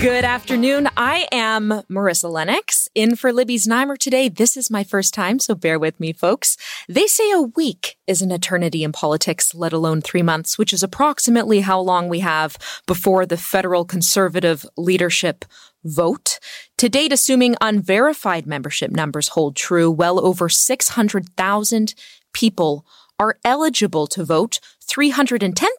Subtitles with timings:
[0.00, 0.88] Good afternoon.
[0.96, 4.28] I am Marissa Lennox in for Libby's Znaimer today.
[4.28, 6.56] This is my first time, so bear with me, folks.
[6.88, 10.84] They say a week is an eternity in politics, let alone three months, which is
[10.84, 12.56] approximately how long we have
[12.86, 15.44] before the federal conservative leadership
[15.82, 16.38] vote.
[16.76, 21.94] To date, assuming unverified membership numbers hold true, well over 600,000
[22.32, 22.86] people
[23.18, 24.60] are eligible to vote,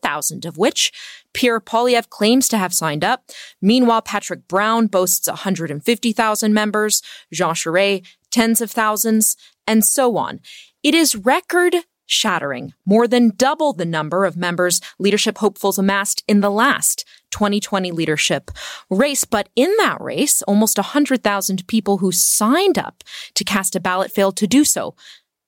[0.10, 0.92] 310,000 of which
[1.34, 3.30] Pierre Poilievre claims to have signed up.
[3.62, 7.02] Meanwhile, Patrick Brown boasts 150,000 members,
[7.32, 9.38] Jean Charest, tens of thousands,
[9.68, 10.40] and so on.
[10.84, 16.40] It is record shattering, more than double the number of members leadership hopefuls amassed in
[16.40, 18.50] the last 2020 leadership
[18.90, 19.26] race.
[19.26, 23.04] But in that race, almost 100,000 people who signed up
[23.36, 24.96] to cast a ballot failed to do so.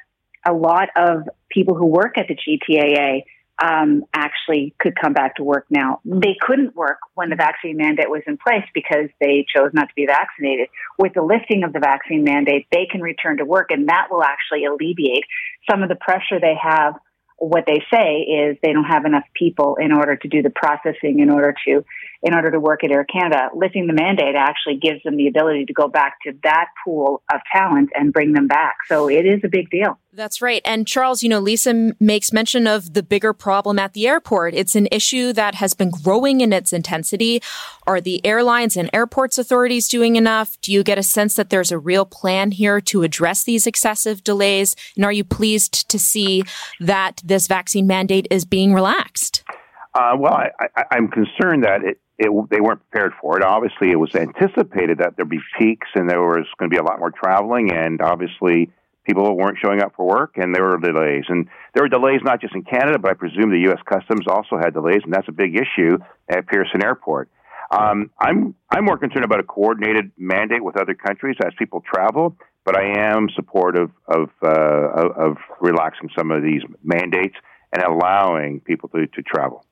[0.48, 3.24] a lot of people who work at the GTAA
[3.62, 6.00] um, actually could come back to work now.
[6.06, 9.96] They couldn't work when the vaccine mandate was in place because they chose not to
[9.96, 10.70] be vaccinated.
[10.98, 14.24] With the lifting of the vaccine mandate, they can return to work, and that will
[14.24, 15.26] actually alleviate
[15.70, 16.96] some of the pressure they have
[17.40, 21.20] what they say is they don't have enough people in order to do the processing
[21.20, 21.84] in order to
[22.22, 23.50] in order to work at Air Canada.
[23.56, 27.40] Lifting the mandate actually gives them the ability to go back to that pool of
[27.52, 28.76] talent and bring them back.
[28.88, 29.98] So it is a big deal.
[30.12, 30.62] That's right.
[30.66, 34.54] And Charles, you know, Lisa makes mention of the bigger problem at the airport.
[34.54, 37.42] It's an issue that has been growing in its intensity.
[37.88, 40.60] Are the airlines and airports authorities doing enough?
[40.62, 44.24] Do you get a sense that there's a real plan here to address these excessive
[44.24, 44.76] delays?
[44.98, 46.44] And are you pleased to see
[46.82, 49.44] that this vaccine mandate is being relaxed?
[49.94, 53.44] Uh, well, I, am concerned that it, it, they weren't prepared for it.
[53.44, 56.84] Obviously, it was anticipated that there'd be peaks and there was going to be a
[56.84, 58.70] lot more traveling, and obviously,
[59.06, 61.24] people weren't showing up for work, and there were delays.
[61.30, 63.80] And there were delays not just in Canada, but I presume the U.S.
[63.86, 65.98] Customs also had delays, and that's a big issue
[66.28, 67.30] at Pearson Airport.
[67.72, 72.36] Um, I'm I'm more concerned about a coordinated mandate with other countries as people travel,
[72.66, 77.36] but I am supportive of uh, of, of relaxing some of these mandates
[77.72, 79.64] and allowing people to, to travel.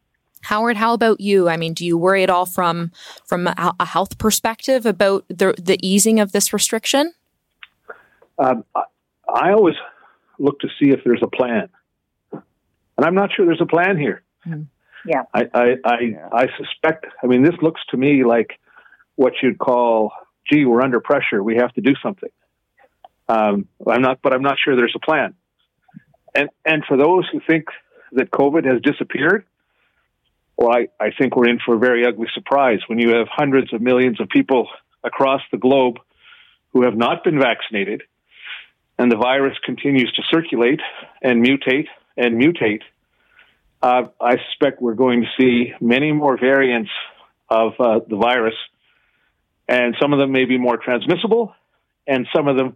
[0.42, 1.50] Howard, how about you?
[1.50, 2.92] I mean, do you worry at all from
[3.26, 7.14] from a health perspective about the the easing of this restriction?
[8.40, 9.76] Um, I always
[10.40, 11.70] look to see if there's a plan,
[12.32, 14.24] and I'm not sure there's a plan here.
[14.46, 14.68] Mm.
[15.06, 16.30] Yeah, I I I, yeah.
[16.32, 17.06] I suspect.
[17.24, 18.60] I mean, this looks to me like
[19.16, 20.12] what you'd call,
[20.50, 21.42] "Gee, we're under pressure.
[21.44, 22.30] We have to do something."
[23.30, 25.34] Um, I'm not, but I'm not sure there's a plan.
[26.36, 27.66] And and for those who think
[28.14, 29.46] that COVID has disappeared,
[30.58, 33.74] well, I, I think we're in for a very ugly surprise when you have hundreds
[33.74, 34.68] of millions of people
[35.04, 36.00] across the globe
[36.74, 38.04] who have not been vaccinated,
[38.98, 40.82] and the virus continues to circulate
[41.22, 41.88] and mutate
[42.18, 42.82] and mutate.
[43.84, 46.90] uh, I suspect we're going to see many more variants
[47.50, 48.56] of uh, the virus,
[49.68, 51.54] and some of them may be more transmissible,
[52.08, 52.76] and some of them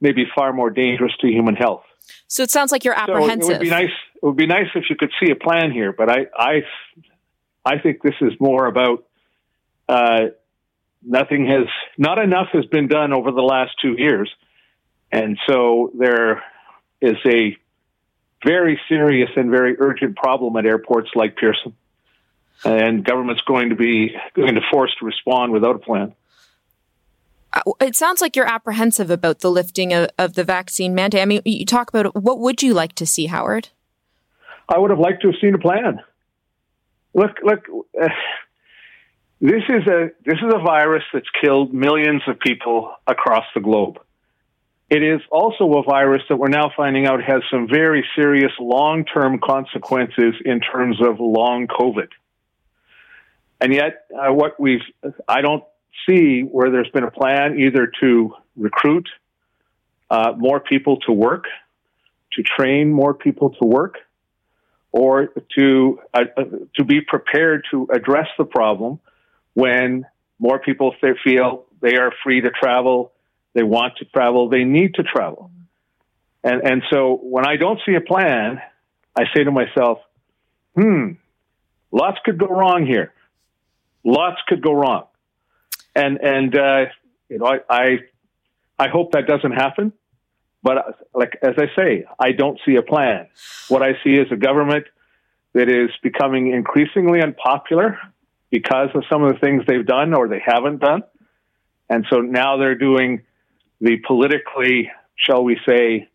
[0.00, 1.82] may be far more dangerous to human health.
[2.28, 3.44] So it sounds like you're apprehensive.
[3.44, 3.90] So it would be nice.
[4.20, 6.62] It would be nice if you could see a plan here, but I, I,
[7.64, 9.04] I think this is more about
[9.88, 10.26] uh,
[11.02, 14.30] nothing has, not enough has been done over the last two years,
[15.12, 16.42] and so there
[17.00, 17.56] is a
[18.44, 21.74] very serious and very urgent problem at airports like Pearson,
[22.64, 26.14] and government's going to be going to force to respond without a plan.
[27.52, 31.22] Uh, it sounds like you're apprehensive about the lifting of, of, the vaccine mandate.
[31.22, 32.14] I mean, you talk about.
[32.14, 33.68] What would you like to see, Howard?
[34.68, 36.00] I would have liked to have seen a plan.
[37.14, 37.64] Look, look.
[38.00, 38.08] Uh,
[39.40, 43.98] this is a this is a virus that's killed millions of people across the globe.
[44.90, 49.04] It is also a virus that we're now finding out has some very serious long
[49.04, 52.08] term consequences in terms of long COVID.
[53.60, 54.80] And yet, uh, what we've,
[55.26, 55.64] I don't
[56.08, 59.08] see where there's been a plan either to recruit
[60.10, 61.44] uh, more people to work,
[62.32, 63.98] to train more people to work,
[64.92, 66.44] or to uh, uh
[66.76, 69.00] to be prepared to address the problem
[69.54, 70.06] when
[70.38, 73.12] more people feel they are free to travel,
[73.54, 75.50] they want to travel, they need to travel.
[76.42, 78.60] And and so when I don't see a plan,
[79.16, 79.98] I say to myself,
[80.74, 81.12] "Hmm,
[81.90, 83.12] lots could go wrong here.
[84.04, 85.08] Lots could go wrong."
[85.98, 86.84] and and uh,
[87.28, 87.98] you know I, I
[88.78, 89.92] I hope that doesn't happen.
[90.62, 90.82] But uh,
[91.14, 93.28] like as I say, I don't see a plan.
[93.68, 94.86] What I see is a government
[95.52, 97.98] that is becoming increasingly unpopular
[98.50, 101.02] because of some of the things they've done or they haven't done,
[101.88, 103.22] and so now they're doing
[103.80, 106.08] the politically, shall we say,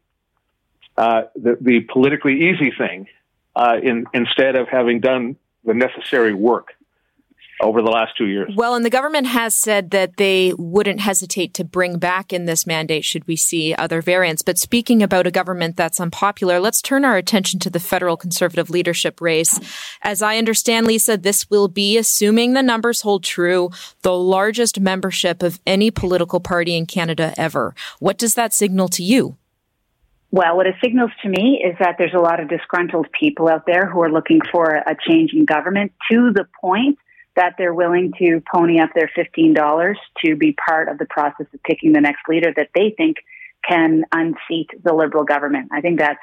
[0.97, 3.07] uh, the, the politically easy thing
[3.55, 6.73] uh, in, instead of having done the necessary work
[7.61, 8.51] over the last two years.
[8.55, 12.65] Well, and the government has said that they wouldn't hesitate to bring back in this
[12.65, 14.41] mandate should we see other variants.
[14.41, 18.69] But speaking about a government that's unpopular, let's turn our attention to the federal conservative
[18.69, 19.59] leadership race.
[20.01, 23.69] As I understand, Lisa, this will be, assuming the numbers hold true,
[24.01, 27.75] the largest membership of any political party in Canada ever.
[27.99, 29.37] What does that signal to you?
[30.31, 33.67] Well, what it signals to me is that there's a lot of disgruntled people out
[33.67, 36.97] there who are looking for a change in government to the point
[37.35, 39.95] that they're willing to pony up their $15
[40.25, 43.17] to be part of the process of picking the next leader that they think
[43.67, 45.69] can unseat the Liberal government.
[45.71, 46.19] I think that's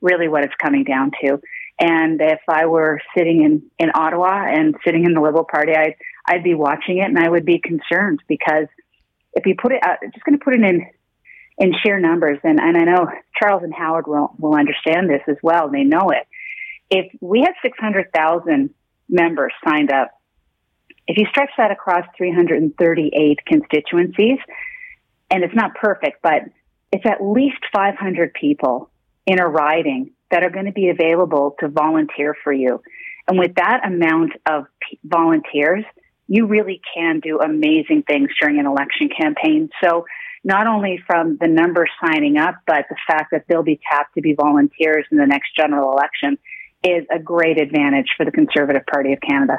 [0.00, 1.40] really what it's coming down to.
[1.78, 5.96] And if I were sitting in, in Ottawa and sitting in the Liberal Party, I'd,
[6.26, 8.68] I'd be watching it and I would be concerned because
[9.32, 10.86] if you put it, uh, just going to put it in,
[11.58, 13.08] in sheer numbers, and, and I know
[13.40, 15.68] Charles and Howard will, will understand this as well.
[15.68, 16.26] They know it.
[16.90, 18.70] If we had 600,000
[19.08, 20.12] members signed up
[21.06, 24.38] if you stretch that across 338 constituencies,
[25.30, 26.42] and it's not perfect, but
[26.92, 28.90] it's at least 500 people
[29.26, 32.80] in a riding that are going to be available to volunteer for you.
[33.28, 34.66] And with that amount of
[35.04, 35.84] volunteers,
[36.28, 39.70] you really can do amazing things during an election campaign.
[39.82, 40.06] So
[40.42, 44.20] not only from the numbers signing up, but the fact that they'll be tapped to
[44.20, 46.38] be volunteers in the next general election
[46.84, 49.58] is a great advantage for the Conservative Party of Canada.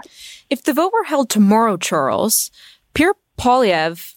[0.50, 2.51] If the vote were held tomorrow, Charles,
[2.94, 4.15] Pierre Poilievre,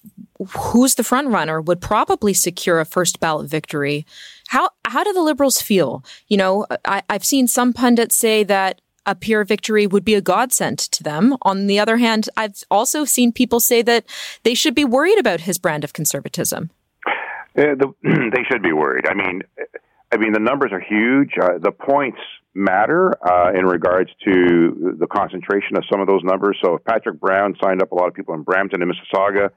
[0.56, 4.06] who's the front runner, would probably secure a first ballot victory.
[4.48, 6.04] How how do the Liberals feel?
[6.28, 10.20] You know, I, I've seen some pundits say that a Pierre victory would be a
[10.20, 11.36] godsend to them.
[11.42, 14.04] On the other hand, I've also seen people say that
[14.42, 16.70] they should be worried about his brand of conservatism.
[17.56, 17.92] Uh, the,
[18.32, 19.06] they should be worried.
[19.08, 19.42] I mean,
[20.10, 21.32] I mean the numbers are huge.
[21.40, 22.18] Uh, the points
[22.54, 26.58] matter uh, in regards to the concentration of some of those numbers.
[26.64, 29.50] So if Patrick Brown signed up a lot of people in Brampton and Mississauga,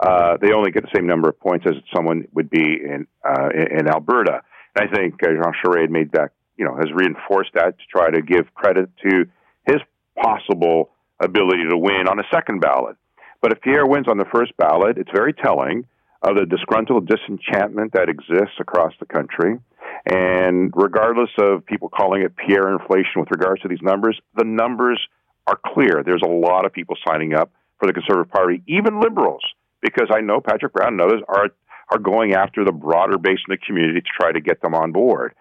[0.00, 3.48] uh, they only get the same number of points as someone would be in uh,
[3.50, 4.42] in Alberta.
[4.76, 8.10] And I think uh, Jean Charest made that you know has reinforced that to try
[8.10, 9.24] to give credit to
[9.66, 9.78] his
[10.20, 12.96] possible ability to win on a second ballot.
[13.40, 15.86] But if Pierre wins on the first ballot, it's very telling
[16.22, 19.58] of the disgruntled disenchantment that exists across the country.
[20.06, 25.00] And regardless of people calling it Pierre inflation with regards to these numbers, the numbers
[25.46, 26.02] are clear.
[26.04, 29.42] There's a lot of people signing up for the Conservative Party, even liberals,
[29.80, 31.48] because I know Patrick Brown and others are
[31.90, 34.90] are going after the broader base in the community to try to get them on
[34.92, 35.34] board.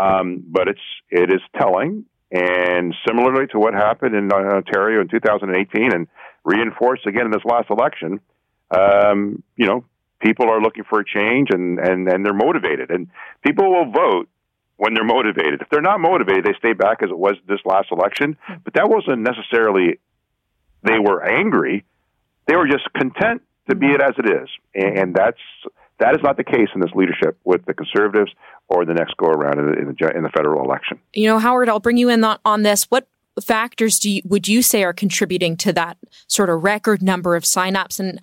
[0.00, 5.92] Um, but it's it is telling, and similarly to what happened in Ontario in 2018,
[5.92, 6.06] and
[6.44, 8.20] reinforced again in this last election,
[8.70, 9.84] um, you know,
[10.20, 12.90] people are looking for a change and, and, and they're motivated.
[12.90, 13.08] And
[13.44, 14.28] people will vote
[14.76, 15.60] when they're motivated.
[15.60, 18.36] If they're not motivated, they stay back as it was this last election.
[18.64, 19.98] But that wasn't necessarily
[20.82, 21.84] they were angry;
[22.46, 25.40] they were just content to be it as it is, and that's
[25.98, 28.30] that is not the case in this leadership with the conservatives
[28.68, 31.00] or the next go around in the, in the, in the federal election.
[31.12, 32.84] You know, Howard, I'll bring you in on, on this.
[32.84, 33.08] What
[33.40, 37.44] factors do you, would you say are contributing to that sort of record number of
[37.44, 37.98] signups?
[38.00, 38.20] And,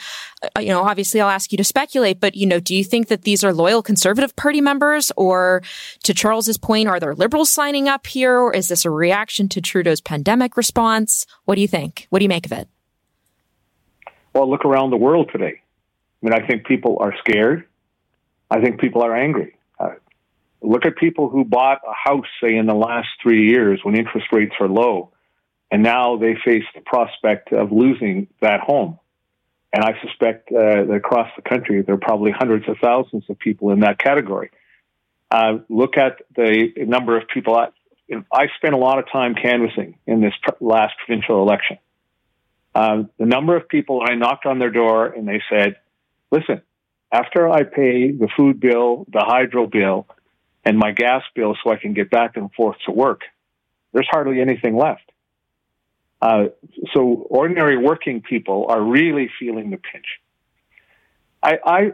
[0.56, 3.08] uh, you know, obviously I'll ask you to speculate, but, you know, do you think
[3.08, 5.12] that these are loyal Conservative Party members?
[5.16, 5.62] Or
[6.04, 8.38] to Charles's point, are there liberals signing up here?
[8.38, 11.26] Or is this a reaction to Trudeau's pandemic response?
[11.46, 12.08] What do you think?
[12.10, 12.68] What do you make of it?
[14.34, 15.62] Well, look around the world today.
[15.62, 17.66] I mean, I think people are scared.
[18.52, 19.55] I think people are angry.
[20.62, 24.28] Look at people who bought a house, say, in the last three years when interest
[24.32, 25.12] rates are low,
[25.72, 29.00] and now they face the prospect of losing that home.
[29.74, 33.38] And I suspect uh, that across the country, there are probably hundreds of thousands of
[33.38, 34.52] people in that category.
[35.30, 37.56] Uh, look at the number of people.
[37.58, 37.68] I,
[38.32, 41.78] I spent a lot of time canvassing in this last provincial election.
[42.74, 45.78] Uh, the number of people I knocked on their door and they said,
[46.32, 46.62] listen,
[47.12, 50.08] after I pay the food bill, the hydro bill,
[50.66, 53.22] and my gas bill so I can get back and forth to work,
[53.94, 55.12] there's hardly anything left.
[56.22, 56.46] Uh,
[56.94, 60.06] so ordinary working people are really feeling the pinch.
[61.44, 61.92] I, I,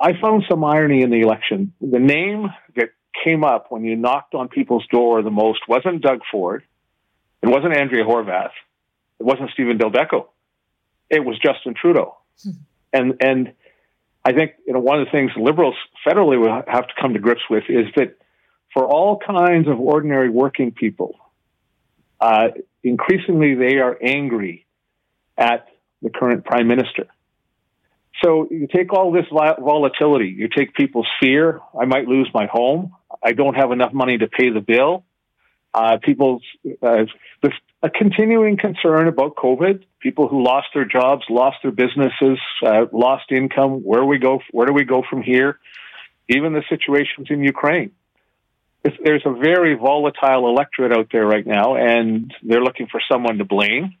[0.00, 1.74] I found some irony in the election.
[1.80, 2.90] The name that
[3.22, 6.62] came up when you knocked on people's door the most wasn't Doug Ford.
[7.42, 8.50] It wasn't Andrea Horwath.
[9.20, 10.22] It wasn't Steven Del Duca.
[11.10, 12.16] It was Justin Trudeau.
[12.42, 12.50] Hmm.
[12.92, 13.52] And, and
[14.24, 15.74] I think you know one of the things liberals
[16.06, 18.16] federally will have to come to grips with is that
[18.72, 21.16] for all kinds of ordinary working people,
[22.20, 22.48] uh,
[22.82, 24.66] increasingly they are angry
[25.36, 25.68] at
[26.02, 27.06] the current prime minister.
[28.22, 31.60] So you take all this volatility, you take people's fear.
[31.78, 32.92] I might lose my home.
[33.22, 35.04] I don't have enough money to pay the bill.
[35.74, 36.42] Uh, people's
[36.82, 37.04] uh,
[37.84, 39.84] a continuing concern about COVID.
[40.00, 43.80] People who lost their jobs, lost their businesses, uh, lost income.
[43.84, 44.40] Where we go?
[44.52, 45.58] Where do we go from here?
[46.30, 47.90] Even the situations in Ukraine.
[48.82, 53.44] There's a very volatile electorate out there right now, and they're looking for someone to
[53.44, 53.96] blame,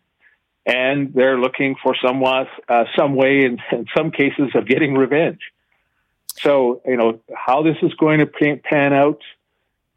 [0.64, 5.40] and they're looking for someone, uh, some way, in, in some cases, of getting revenge.
[6.40, 9.20] So, you know, how this is going to pan out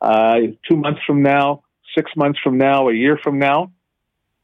[0.02, 1.64] uh, two months from now,
[1.96, 3.72] six months from now, a year from now,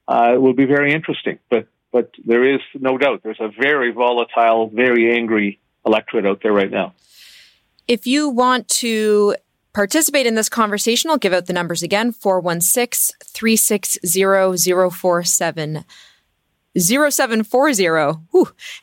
[0.07, 1.39] uh, it will be very interesting.
[1.49, 6.53] But but there is no doubt there's a very volatile, very angry electorate out there
[6.53, 6.93] right now.
[7.87, 9.35] If you want to
[9.73, 15.85] participate in this conversation, I'll give out the numbers again 416 360 0740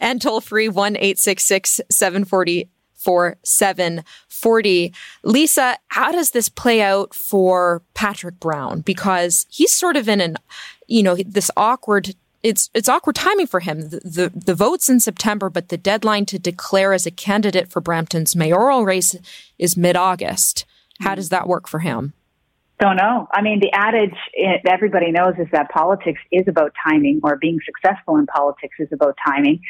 [0.00, 2.68] and toll free 1 866 740
[3.00, 4.92] 4740.
[5.22, 8.80] Lisa, how does this play out for Patrick Brown?
[8.80, 10.36] Because he's sort of in an,
[10.86, 13.90] you know, this awkward it's it's awkward timing for him.
[13.90, 17.82] The, the, the votes in September, but the deadline to declare as a candidate for
[17.82, 19.14] Brampton's mayoral race
[19.58, 20.64] is mid August.
[21.00, 22.14] How does that work for him?
[22.80, 23.28] Don't know.
[23.32, 27.58] I mean, the adage eh, everybody knows is that politics is about timing, or being
[27.64, 29.60] successful in politics is about timing.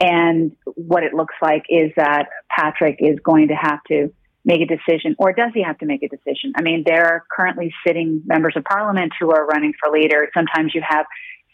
[0.00, 4.12] And what it looks like is that Patrick is going to have to
[4.44, 6.52] make a decision, or does he have to make a decision?
[6.56, 10.28] I mean, there are currently sitting members of parliament who are running for leader.
[10.32, 11.04] Sometimes you have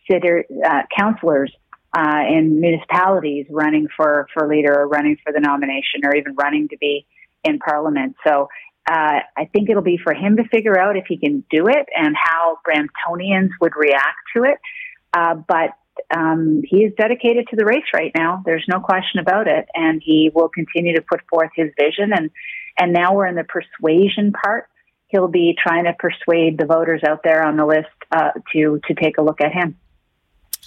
[0.09, 1.53] sitter, uh, councillors
[1.97, 6.69] uh, in municipalities running for, for leader or running for the nomination or even running
[6.69, 7.07] to be
[7.43, 8.17] in parliament.
[8.27, 8.49] So
[8.89, 11.87] uh, I think it'll be for him to figure out if he can do it
[11.97, 14.59] and how Bramptonians would react to it.
[15.13, 15.71] Uh, but
[16.15, 18.43] um, he is dedicated to the race right now.
[18.45, 22.13] There's no question about it, and he will continue to put forth his vision.
[22.13, 22.31] and
[22.79, 24.69] And now we're in the persuasion part.
[25.09, 28.95] He'll be trying to persuade the voters out there on the list uh, to to
[28.95, 29.77] take a look at him.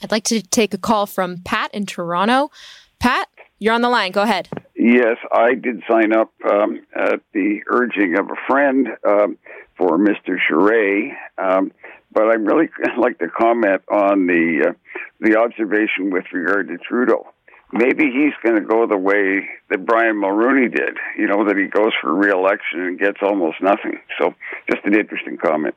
[0.03, 2.51] I'd like to take a call from Pat in Toronto.
[2.99, 3.27] Pat,
[3.59, 4.11] you're on the line.
[4.11, 4.49] Go ahead.
[4.75, 9.37] Yes, I did sign up um, at the urging of a friend um,
[9.75, 10.37] for Mr.
[10.49, 11.13] Charest.
[11.37, 11.71] Um,
[12.11, 14.73] but I'd really like to comment on the uh,
[15.19, 17.27] the observation with regard to Trudeau.
[17.73, 20.97] Maybe he's going to go the way that Brian Mulroney did.
[21.17, 23.99] You know that he goes for re-election and gets almost nothing.
[24.17, 24.33] So,
[24.71, 25.75] just an interesting comment.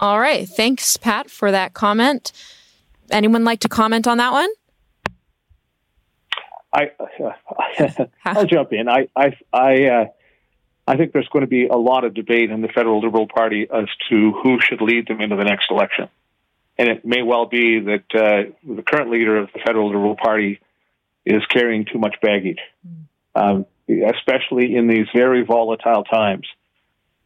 [0.00, 2.32] All right, thanks, Pat, for that comment.
[3.10, 4.48] Anyone like to comment on that one?
[6.72, 8.88] I uh, I'll jump in.
[8.88, 9.84] I I I.
[9.84, 10.04] Uh,
[10.92, 13.62] I think there's going to be a lot of debate in the federal Liberal Party
[13.80, 16.08] as to who should lead them into the next election.
[16.78, 18.40] And it may well be that uh,
[18.76, 20.52] the current leader of the federal Liberal Party
[21.24, 22.62] is carrying too much baggage,
[23.34, 23.66] um,
[24.14, 26.46] especially in these very volatile times.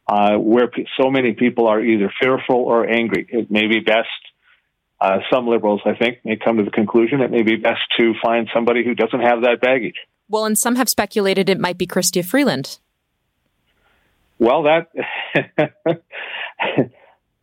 [0.07, 0.69] uh, where
[0.99, 3.25] so many people are either fearful or angry.
[3.29, 4.07] It may be best.
[5.01, 8.13] Uh, some liberals, I think, may come to the conclusion it may be best to
[8.23, 9.95] find somebody who doesn't have that baggage.
[10.29, 12.79] Well, and some have speculated it might be Chrystia Freeland.
[14.37, 14.91] Well, that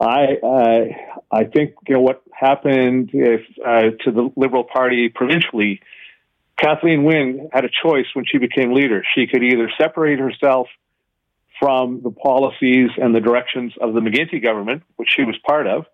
[0.01, 0.85] I uh,
[1.31, 5.81] I think you know what happened if, uh, to the Liberal Party provincially.
[6.59, 9.03] Kathleen Wynne had a choice when she became leader.
[9.15, 10.69] She could either separate herself
[11.59, 15.87] from the policies and the directions of the McGuinty government, which she was part of,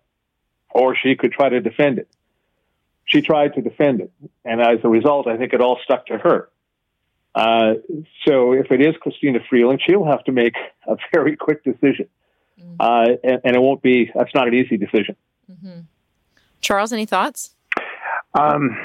[0.69, 2.09] or she could try to defend it.
[3.05, 4.11] She tried to defend it,
[4.45, 6.49] and as a result, I think it all stuck to her.
[7.35, 7.75] Uh,
[8.27, 10.55] so if it is Christina Freeland, she'll have to make
[10.87, 12.07] a very quick decision.
[12.59, 12.75] Mm-hmm.
[12.79, 15.15] Uh, and, and, it won't be, that's not an easy decision.
[15.49, 15.81] Mm-hmm.
[16.59, 17.55] Charles, any thoughts?
[18.33, 18.77] Um,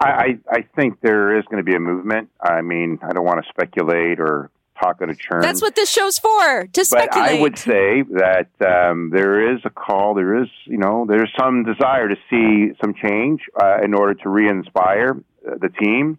[0.00, 2.30] I, I think there is going to be a movement.
[2.40, 4.50] I mean, I don't want to speculate or
[4.82, 5.42] talk out a turn.
[5.42, 7.10] That's what this show's for, to speculate.
[7.12, 11.30] But I would say that um, there is a call, there is, you know, there's
[11.38, 16.18] some desire to see some change uh, in order to re-inspire the team.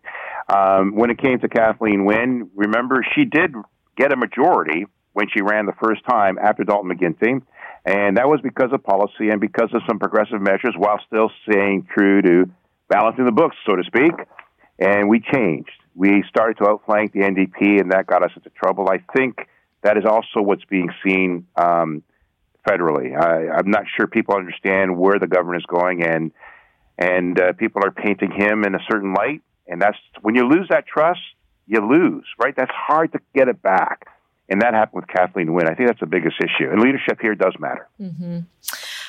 [0.53, 3.53] Um, when it came to Kathleen Wynne, remember she did
[3.97, 7.41] get a majority when she ran the first time after Dalton McGuinty,
[7.85, 11.87] and that was because of policy and because of some progressive measures, while still staying
[11.95, 12.49] true to
[12.89, 14.13] balancing the books, so to speak.
[14.79, 15.71] And we changed.
[15.95, 18.89] We started to outflank the NDP, and that got us into trouble.
[18.89, 19.47] I think
[19.83, 22.01] that is also what's being seen um,
[22.67, 23.15] federally.
[23.15, 26.31] I, I'm not sure people understand where the government is going, and
[26.97, 30.67] and uh, people are painting him in a certain light and that's when you lose
[30.69, 31.21] that trust,
[31.67, 32.53] you lose, right?
[32.55, 34.07] That's hard to get it back.
[34.49, 35.67] And that happened with Kathleen Wynne.
[35.67, 36.69] I think that's the biggest issue.
[36.69, 37.87] And leadership here does matter.
[37.99, 38.39] Mm-hmm.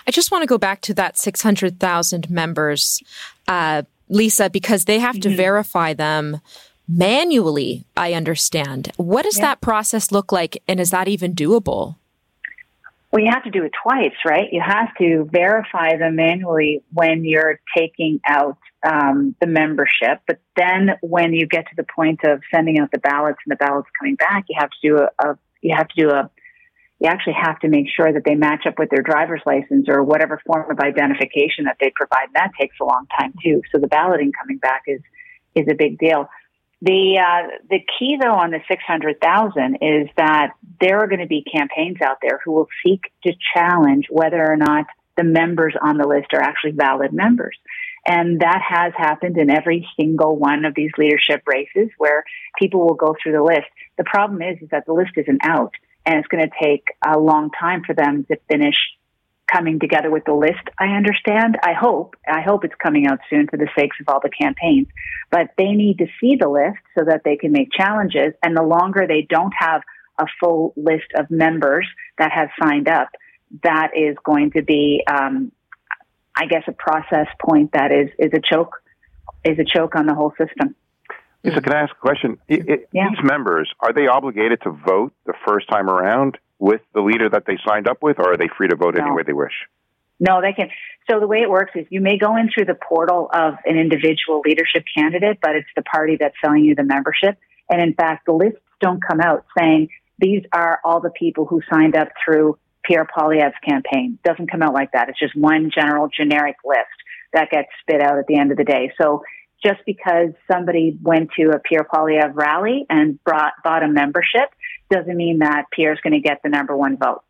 [0.07, 3.03] I just want to go back to that 600,000 members,
[3.49, 5.37] uh, Lisa, because they have to mm-hmm.
[5.37, 6.41] verify them
[6.87, 8.93] manually, I understand.
[8.97, 9.47] What does yeah.
[9.47, 10.63] that process look like?
[10.69, 11.97] And is that even doable?
[13.15, 14.49] Well, you have to do it twice, right?
[14.51, 20.23] You have to verify them manually when you're taking out um, the membership.
[20.27, 23.65] But then when you get to the point of sending out the ballots and the
[23.65, 26.29] ballots coming back, you have to do a, a you have to do a
[26.99, 30.03] you actually have to make sure that they match up with their driver's license or
[30.03, 32.27] whatever form of identification that they provide.
[32.27, 33.63] And that takes a long time too.
[33.71, 35.03] So the balloting coming back is
[35.55, 36.29] is a big deal.
[36.85, 41.21] The uh, the key though on the six hundred thousand is that there are going
[41.21, 44.85] to be campaigns out there who will seek to challenge whether or not
[45.17, 47.57] the members on the list are actually valid members.
[48.07, 52.25] And that has happened in every single one of these leadership races where
[52.59, 53.71] people will go through the list.
[53.97, 55.73] The problem is, is that the list isn't out
[56.05, 58.77] and it's going to take a long time for them to finish
[59.53, 60.63] coming together with the list.
[60.79, 61.59] I understand.
[61.63, 62.17] I hope.
[62.29, 64.89] I hope it's coming out soon for the sakes of all the campaigns.
[65.31, 68.35] But they need to see the list so that they can make challenges.
[68.43, 69.83] And the longer they don't have
[70.19, 71.87] a full list of members
[72.19, 73.09] that have signed up,
[73.63, 75.53] that is going to be, um,
[76.37, 78.81] I guess, a process point that is is a choke
[79.45, 80.75] is a choke on the whole system.
[81.45, 82.39] Lisa, can I ask a question?
[82.49, 83.09] It, it, yeah.
[83.11, 86.39] These members are they obligated to vote the first time around?
[86.59, 89.05] With the leader that they signed up with, or are they free to vote no.
[89.05, 89.53] any way they wish?
[90.21, 90.71] No, they can.
[91.11, 93.77] So the way it works is you may go in through the portal of an
[93.77, 97.37] individual leadership candidate, but it's the party that's selling you the membership.
[97.69, 99.89] And in fact, the lists don't come out saying
[100.19, 104.19] these are all the people who signed up through Pierre Poilievre's campaign.
[104.23, 105.09] It doesn't come out like that.
[105.09, 106.87] It's just one general generic list
[107.33, 108.93] that gets spit out at the end of the day.
[109.01, 109.23] So
[109.65, 114.51] just because somebody went to a Pierre Poilievre rally and brought, bought a membership
[114.91, 117.23] doesn't mean that Pierre's going to get the number one vote.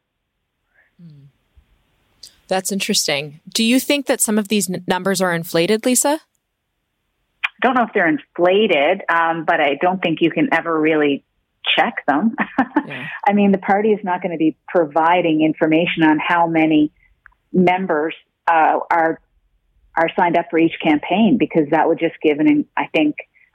[1.01, 1.25] Hmm.
[2.49, 3.41] That's interesting.
[3.49, 6.21] Do you think that some of these n- numbers are inflated, Lisa?
[7.45, 11.25] I don't know if they're inflated, um, but I don't think you can ever really
[11.77, 12.37] check them.
[12.87, 13.07] yeah.
[13.27, 16.93] I mean, the party is not going to be providing information on how many
[17.53, 18.15] members
[18.47, 19.21] uh, are
[19.97, 23.15] are signed up for each campaign because that would just give an, I think,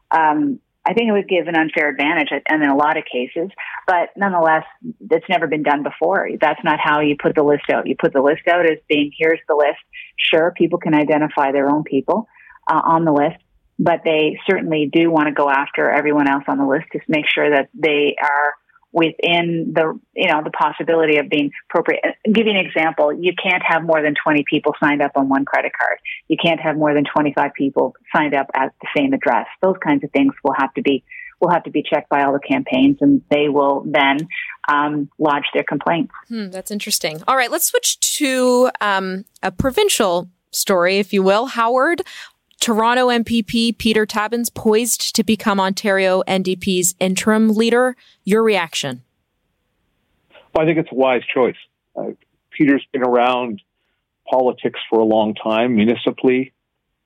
[0.09, 3.49] um, I think it would give an unfair advantage and in a lot of cases,
[3.85, 4.63] but nonetheless,
[5.11, 6.29] it's never been done before.
[6.39, 7.87] That's not how you put the list out.
[7.87, 9.79] You put the list out as being, here's the list.
[10.17, 12.27] Sure, people can identify their own people
[12.71, 13.37] uh, on the list,
[13.77, 17.25] but they certainly do want to go after everyone else on the list to make
[17.27, 18.53] sure that they are
[18.91, 22.01] within the you know the possibility of being appropriate.
[22.03, 23.13] I'll give you an example.
[23.13, 25.99] You can't have more than 20 people signed up on one credit card.
[26.27, 29.47] You can't have more than 25 people signed up at the same address.
[29.61, 31.03] Those kinds of things will have to be
[31.39, 34.27] will have to be checked by all the campaigns, and they will then
[34.67, 36.11] um, lodge their complaints.
[36.27, 37.21] Hmm, that's interesting.
[37.27, 41.45] All right, let's switch to um, a provincial story, if you will.
[41.47, 42.01] Howard,
[42.59, 47.95] Toronto MPP Peter Tabuns poised to become Ontario NDP's interim leader.
[48.25, 49.03] Your reaction?
[50.53, 51.55] Well, I think it's a wise choice.
[51.95, 52.11] Uh,
[52.51, 53.61] Peter's been around
[54.29, 56.53] politics for a long time, municipally,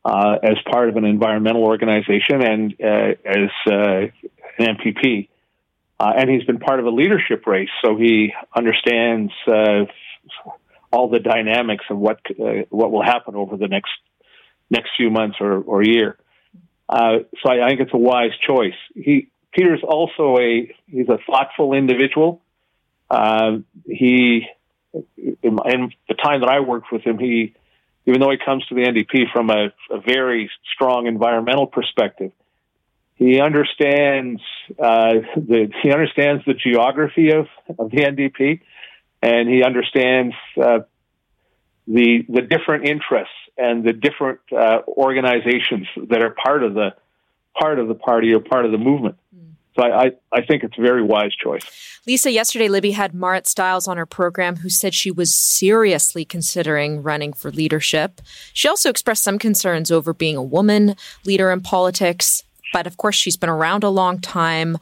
[0.04, 4.08] uh, as part of an environmental organization, and uh, as uh,
[4.58, 5.30] an MPP.
[6.00, 9.86] Uh, and he's been part of a leadership race, so he understands uh,
[10.92, 12.20] all the dynamics of what
[12.70, 13.92] what will happen over the next
[14.74, 16.18] next few months or, or year.
[16.90, 18.80] so I, I think it's a wise choice.
[18.94, 22.42] He Peter's also a he's a thoughtful individual.
[23.10, 24.48] Uh, he,
[24.94, 27.54] in, in, the time that I worked with him, he,
[28.08, 32.32] even though he comes to the NDP from a, a very strong environmental perspective,
[33.16, 34.42] he understands
[34.80, 38.62] uh, the he understands the geography of, of the NDP,
[39.22, 40.80] and he understands uh,
[41.88, 46.96] the the different interests and the different uh, organizations that are part of the
[47.60, 49.16] part of the party or part of the movement.
[49.76, 51.64] So I, I, I, think it's a very wise choice.
[52.06, 57.02] Lisa, yesterday Libby had Marit Stiles on her program who said she was seriously considering
[57.02, 58.22] running for leadership.
[58.54, 63.16] She also expressed some concerns over being a woman leader in politics, but of course
[63.16, 64.78] she's been around a long time.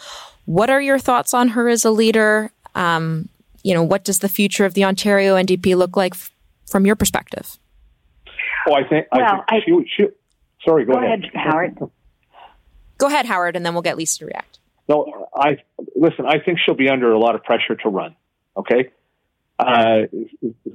[0.46, 2.52] What are your thoughts on her as a leader?
[2.76, 3.30] Um,
[3.64, 6.32] you know, what does the future of the Ontario NDP look like f-
[6.66, 7.58] from your perspective?
[8.66, 10.10] Well, I think, well, I think she, she,
[10.66, 11.24] sorry, go, go ahead.
[11.24, 11.80] ahead, Howard.
[12.98, 14.60] Go ahead, Howard, and then we'll get Lisa to react.
[14.88, 15.58] No, I
[15.96, 16.26] listen.
[16.26, 18.16] I think she'll be under a lot of pressure to run.
[18.58, 18.90] Okay,
[19.58, 20.02] uh,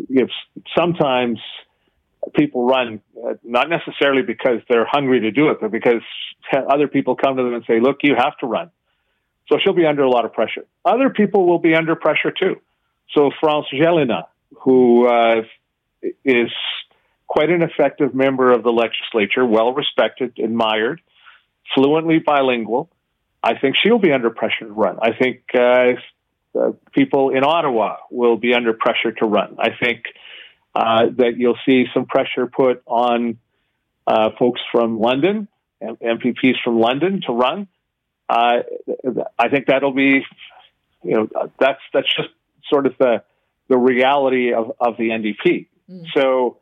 [0.08, 0.30] if
[0.76, 1.38] sometimes
[2.34, 6.02] people run uh, not necessarily because they're hungry to do it, but because
[6.52, 8.70] other people come to them and say, "Look, you have to run."
[9.48, 10.64] So she'll be under a lot of pressure.
[10.84, 12.56] Other people will be under pressure too.
[13.12, 14.26] So France Gélinas,
[14.62, 15.42] who uh,
[16.24, 16.50] is
[17.26, 21.00] quite an effective member of the legislature, well respected, admired,
[21.74, 22.90] fluently bilingual.
[23.42, 24.98] I think she'll be under pressure to run.
[25.00, 25.92] I think uh,
[26.58, 29.56] uh, people in Ottawa will be under pressure to run.
[29.58, 30.04] I think
[30.74, 33.38] uh, that you'll see some pressure put on
[34.06, 35.48] uh, folks from London,
[35.82, 37.68] MPPs from London, to run.
[38.28, 38.62] Uh,
[39.38, 40.24] I think that'll be,
[41.02, 42.28] you know, that's that's just
[42.68, 43.22] sort of the
[43.68, 45.66] the reality of, of the NDP.
[45.90, 46.06] Mm.
[46.14, 46.58] So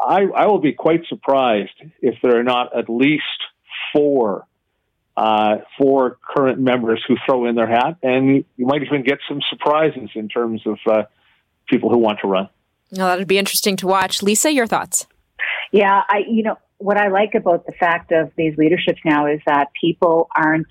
[0.00, 3.22] I, I will be quite surprised if there are not at least
[3.92, 4.46] four
[5.16, 9.40] uh, for current members who throw in their hat, and you might even get some
[9.50, 11.02] surprises in terms of uh,
[11.68, 12.48] people who want to run.
[12.92, 14.22] Well, that'd be interesting to watch.
[14.22, 15.06] Lisa, your thoughts?
[15.72, 19.40] Yeah, I you know what I like about the fact of these leaderships now is
[19.46, 20.68] that people aren't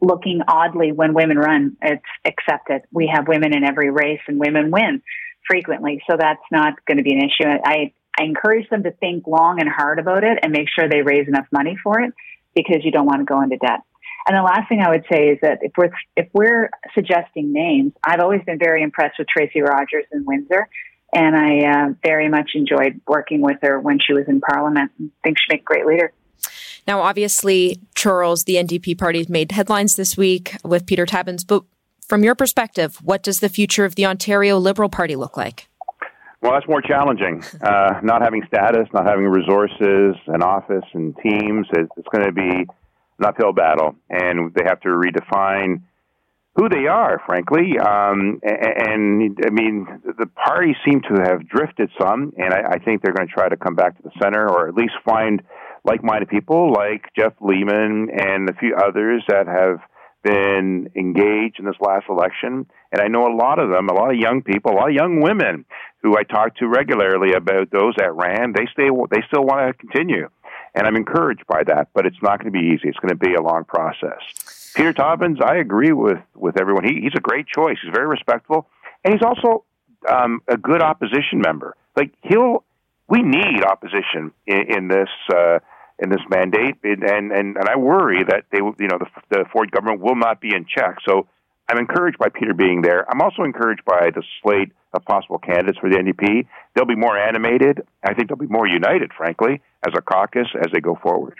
[0.00, 1.76] looking oddly when women run.
[1.82, 2.82] It's accepted.
[2.92, 5.02] We have women in every race, and women win
[5.48, 7.48] frequently, so that's not going to be an issue.
[7.48, 11.02] I I encourage them to think long and hard about it and make sure they
[11.02, 12.12] raise enough money for it
[12.54, 13.80] because you don't want to go into debt.
[14.26, 17.92] And the last thing I would say is that if we're if we're suggesting names,
[18.04, 20.68] I've always been very impressed with Tracy Rogers in Windsor,
[21.12, 24.90] and I uh, very much enjoyed working with her when she was in Parliament.
[25.00, 26.12] I think she'd make a great leader.
[26.88, 31.64] Now, obviously, Charles, the NDP party made headlines this week with Peter Tabuns, but
[32.06, 35.68] from your perspective, what does the future of the Ontario Liberal Party look like?
[36.46, 37.42] Well, that's more challenging.
[37.60, 41.66] Uh, not having status, not having resources, an office, and teams.
[41.72, 42.64] It's going to be
[43.18, 45.82] an uphill battle, and they have to redefine
[46.54, 47.76] who they are, frankly.
[47.80, 48.88] Um, and,
[49.22, 53.12] and, I mean, the parties seem to have drifted some, and I, I think they're
[53.12, 55.42] going to try to come back to the center, or at least find
[55.82, 59.80] like-minded people like Jeff Lehman and a few others that have
[60.22, 62.66] been engaged in this last election.
[62.92, 64.94] And I know a lot of them, a lot of young people, a lot of
[64.94, 65.64] young women
[66.06, 69.72] who I talk to regularly about those that ran, they stay, they still want to
[69.74, 70.28] continue,
[70.72, 71.88] and I'm encouraged by that.
[71.94, 72.88] But it's not going to be easy.
[72.88, 74.72] It's going to be a long process.
[74.76, 76.84] Peter Tabuns, I agree with with everyone.
[76.84, 77.78] He, he's a great choice.
[77.82, 78.68] He's very respectful,
[79.04, 79.64] and he's also
[80.08, 81.74] um, a good opposition member.
[81.96, 82.62] Like he'll,
[83.08, 85.10] we need opposition in, in this.
[85.32, 85.58] Uh,
[85.98, 89.70] in this mandate, and and and I worry that they, you know, the, the Ford
[89.70, 90.98] government will not be in check.
[91.08, 91.26] So
[91.68, 93.08] I'm encouraged by Peter being there.
[93.10, 96.46] I'm also encouraged by the slate of possible candidates for the NDP.
[96.74, 97.82] They'll be more animated.
[98.04, 101.38] I think they'll be more united, frankly, as a caucus as they go forward.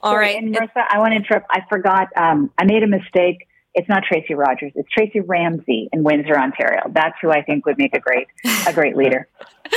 [0.00, 1.46] All Sorry, right, and Marissa, I want to interrupt.
[1.50, 2.08] I forgot.
[2.16, 3.48] Um, I made a mistake.
[3.74, 4.70] It's not Tracy Rogers.
[4.76, 6.82] It's Tracy Ramsey in Windsor, Ontario.
[6.92, 8.28] That's who I think would make a great
[8.68, 9.26] a great leader.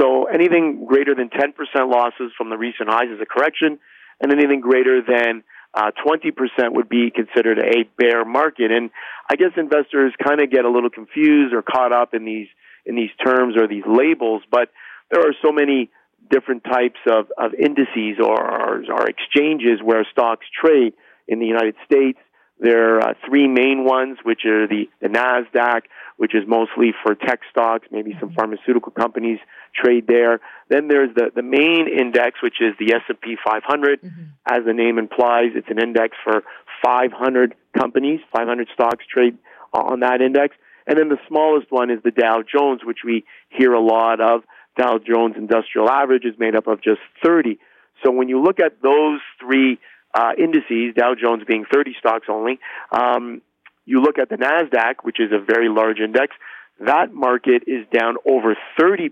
[0.00, 1.52] So anything greater than 10%
[1.90, 3.78] losses from the recent highs is a correction
[4.22, 5.42] and anything greater than
[5.74, 6.32] uh, 20%
[6.70, 8.70] would be considered a bear market.
[8.70, 8.90] And
[9.30, 12.48] I guess investors kind of get a little confused or caught up in these
[12.84, 14.68] in these terms or these labels, but
[15.10, 15.88] there are so many
[16.30, 20.92] different types of, of indices or, or, or exchanges where stocks trade
[21.28, 22.18] in the United States.
[22.58, 25.82] There are uh, three main ones, which are the, the NASDAQ,
[26.16, 29.38] which is mostly for tech stocks, maybe some pharmaceutical companies
[29.74, 30.40] trade there.
[30.68, 34.00] Then there's the, the main index, which is the S&P 500.
[34.02, 34.22] Mm-hmm.
[34.46, 36.42] As the name implies, it's an index for
[36.84, 39.36] 500 companies, 500 stocks trade
[39.72, 40.54] on that index.
[40.86, 44.42] And then the smallest one is the Dow Jones, which we hear a lot of.
[44.76, 47.58] Dow Jones Industrial Average is made up of just 30.
[48.04, 49.78] So when you look at those three
[50.14, 52.58] uh, indices, Dow Jones being 30 stocks only,
[52.90, 53.42] um,
[53.84, 56.36] you look at the Nasdaq, which is a very large index.
[56.80, 59.10] That market is down over 30%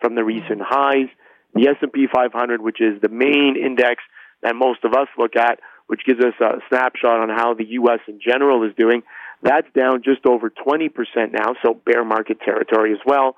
[0.00, 1.08] from the recent highs.
[1.54, 4.02] The S&P 500, which is the main index
[4.42, 8.00] that most of us look at, which gives us a snapshot on how the U.S.
[8.06, 9.02] in general is doing,
[9.42, 10.90] that's down just over 20%
[11.32, 13.36] now, so bear market territory as well.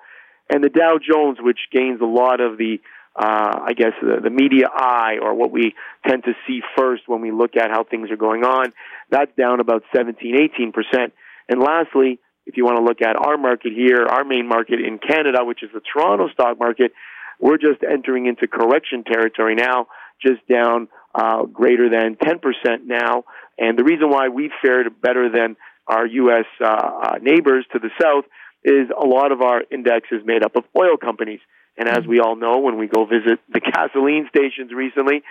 [0.53, 2.81] And the Dow Jones, which gains a lot of the
[3.16, 5.75] uh, I guess, the, the media eye or what we
[6.07, 8.73] tend to see first when we look at how things are going on.
[9.11, 11.12] That's down about 17, 18%.
[11.49, 14.99] And lastly, if you want to look at our market here, our main market in
[14.99, 16.92] Canada, which is the Toronto stock market,
[17.40, 19.87] we're just entering into correction territory now,
[20.25, 22.40] just down uh, greater than 10%
[22.85, 23.25] now.
[23.59, 26.44] And the reason why we've fared better than our U.S.
[26.61, 28.25] Uh, uh, neighbors to the south
[28.62, 31.40] is a lot of our index is made up of oil companies.
[31.76, 35.22] And as we all know, when we go visit the gasoline stations recently,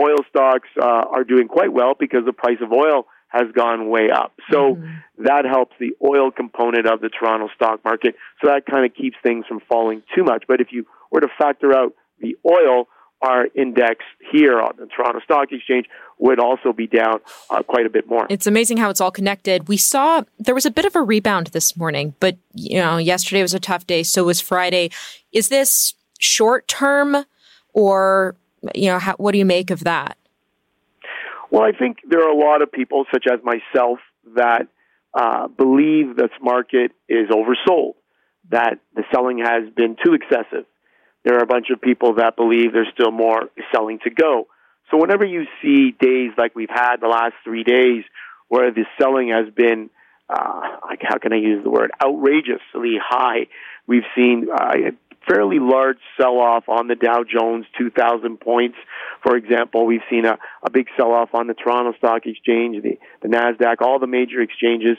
[0.00, 4.10] oil stocks uh, are doing quite well because the price of oil has gone way
[4.10, 4.32] up.
[4.50, 5.24] So mm-hmm.
[5.24, 8.14] that helps the oil component of the Toronto stock market.
[8.40, 10.44] So that kind of keeps things from falling too much.
[10.46, 12.86] But if you were to factor out the oil,
[13.24, 15.86] our index here on the Toronto Stock Exchange
[16.18, 18.26] would also be down uh, quite a bit more.
[18.28, 19.68] It's amazing how it's all connected.
[19.68, 23.42] We saw there was a bit of a rebound this morning, but you know, yesterday
[23.42, 24.90] was a tough day, so was Friday.
[25.32, 27.24] Is this short term
[27.72, 28.36] or
[28.74, 30.16] you know, how, what do you make of that?
[31.50, 33.98] Well, I think there are a lot of people such as myself
[34.36, 34.68] that
[35.12, 37.94] uh, believe this market is oversold,
[38.50, 40.66] that the selling has been too excessive
[41.24, 44.46] there are a bunch of people that believe there's still more selling to go.
[44.90, 48.04] So whenever you see days like we've had the last three days
[48.48, 49.90] where the selling has been,
[50.28, 50.60] uh,
[51.00, 53.46] how can I use the word, outrageously high,
[53.86, 54.90] we've seen uh, a
[55.26, 58.76] fairly large sell-off on the Dow Jones, 2,000 points,
[59.22, 59.86] for example.
[59.86, 63.98] We've seen a, a big sell-off on the Toronto Stock Exchange, the, the NASDAQ, all
[63.98, 64.98] the major exchanges.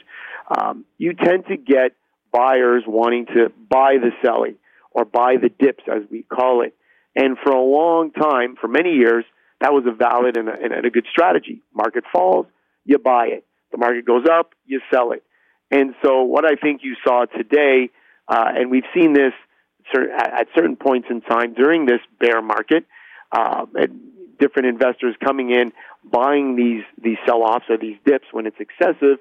[0.50, 1.92] Um, you tend to get
[2.32, 4.56] buyers wanting to buy the selling
[4.96, 6.74] or buy the dips, as we call it.
[7.16, 9.26] And for a long time, for many years,
[9.60, 11.62] that was a valid and a, and a good strategy.
[11.74, 12.48] Market falls,
[12.86, 13.46] you buy it.
[13.72, 15.24] The market goes up, you sell it.
[15.70, 17.90] And so, what I think you saw today,
[18.28, 19.34] uh, and we've seen this
[19.94, 22.86] at certain points in time during this bear market,
[23.32, 23.66] uh,
[24.40, 29.18] different investors coming in, buying these these sell-offs or these dips when it's excessive,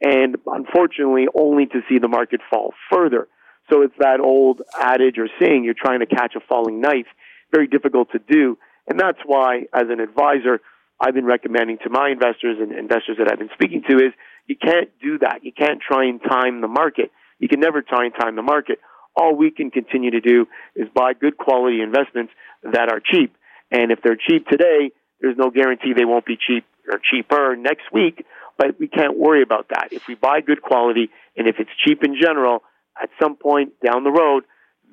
[0.00, 3.28] and unfortunately, only to see the market fall further.
[3.70, 7.06] So it's that old adage or saying you're trying to catch a falling knife.
[7.52, 8.58] Very difficult to do.
[8.88, 10.60] And that's why, as an advisor,
[11.00, 14.12] I've been recommending to my investors and investors that I've been speaking to is
[14.46, 15.44] you can't do that.
[15.44, 17.10] You can't try and time the market.
[17.38, 18.78] You can never try and time the market.
[19.16, 23.34] All we can continue to do is buy good quality investments that are cheap.
[23.70, 27.92] And if they're cheap today, there's no guarantee they won't be cheap or cheaper next
[27.92, 28.24] week,
[28.58, 29.88] but we can't worry about that.
[29.92, 32.62] If we buy good quality and if it's cheap in general,
[33.02, 34.44] at some point down the road,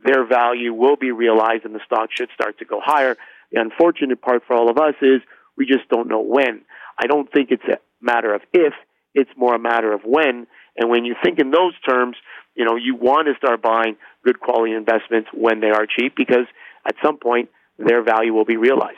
[0.04, 3.18] their value will be realized and the stock should start to go higher.
[3.52, 5.22] The unfortunate part for all of us is
[5.58, 6.62] we just don't know when.
[6.98, 8.74] I don't think it's a matter of if,
[9.14, 10.48] it's more a matter of when.
[10.78, 12.16] And when you think in those terms,
[12.56, 16.46] you know, you want to start buying good quality investments when they are cheap because
[16.86, 18.98] at some point their value will be realized.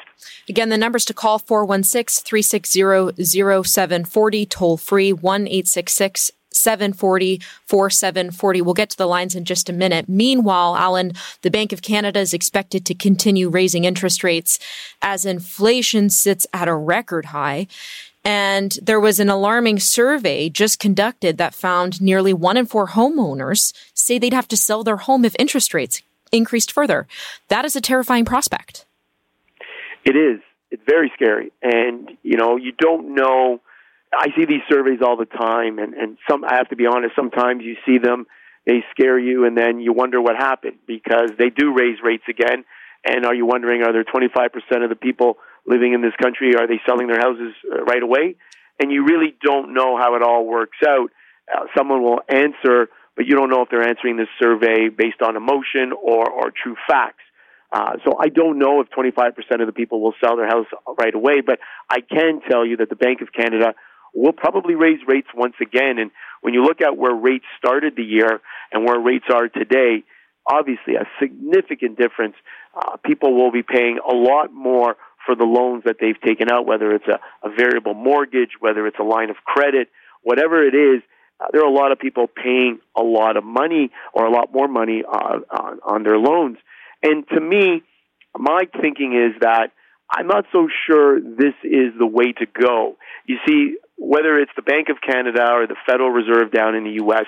[0.49, 8.61] Again, the numbers to call 416 360 0740, toll free 1 866 740 4740.
[8.61, 10.07] We'll get to the lines in just a minute.
[10.07, 14.59] Meanwhile, Alan, the Bank of Canada is expected to continue raising interest rates
[15.01, 17.67] as inflation sits at a record high.
[18.23, 23.73] And there was an alarming survey just conducted that found nearly one in four homeowners
[23.93, 27.07] say they'd have to sell their home if interest rates increased further.
[27.47, 28.85] That is a terrifying prospect.
[30.05, 30.39] It is.
[30.69, 31.51] It's very scary.
[31.61, 33.59] And, you know, you don't know.
[34.13, 37.15] I see these surveys all the time, and, and some, I have to be honest,
[37.15, 38.25] sometimes you see them,
[38.65, 42.65] they scare you, and then you wonder what happened because they do raise rates again.
[43.03, 46.67] And are you wondering, are there 25% of the people living in this country, are
[46.67, 48.35] they selling their houses uh, right away?
[48.79, 51.09] And you really don't know how it all works out.
[51.51, 55.35] Uh, someone will answer but you don't know if they're answering this survey based on
[55.35, 57.23] emotion or, or true facts.
[57.71, 60.65] Uh, so I don't know if 25% of the people will sell their house
[60.99, 63.75] right away, but I can tell you that the Bank of Canada
[64.13, 65.99] will probably raise rates once again.
[65.99, 70.03] And when you look at where rates started the year and where rates are today,
[70.47, 72.35] obviously a significant difference.
[72.75, 74.95] Uh, people will be paying a lot more
[75.25, 78.97] for the loans that they've taken out, whether it's a, a variable mortgage, whether it's
[78.99, 79.89] a line of credit,
[80.23, 81.03] whatever it is,
[81.41, 84.53] uh, there are a lot of people paying a lot of money or a lot
[84.53, 86.57] more money uh, on, on their loans.
[87.01, 87.83] And to me,
[88.37, 89.71] my thinking is that
[90.13, 92.97] I'm not so sure this is the way to go.
[93.25, 96.97] You see, whether it's the Bank of Canada or the Federal Reserve down in the
[97.05, 97.25] U.S.,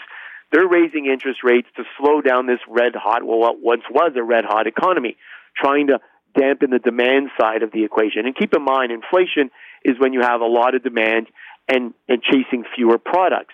[0.52, 4.24] they're raising interest rates to slow down this red hot, well, what once was a
[4.24, 5.16] red hot economy,
[5.56, 6.00] trying to
[6.38, 8.26] dampen the demand side of the equation.
[8.26, 9.52] And keep in mind, inflation
[9.86, 11.28] is when you have a lot of demand
[11.70, 13.54] and, and chasing fewer products.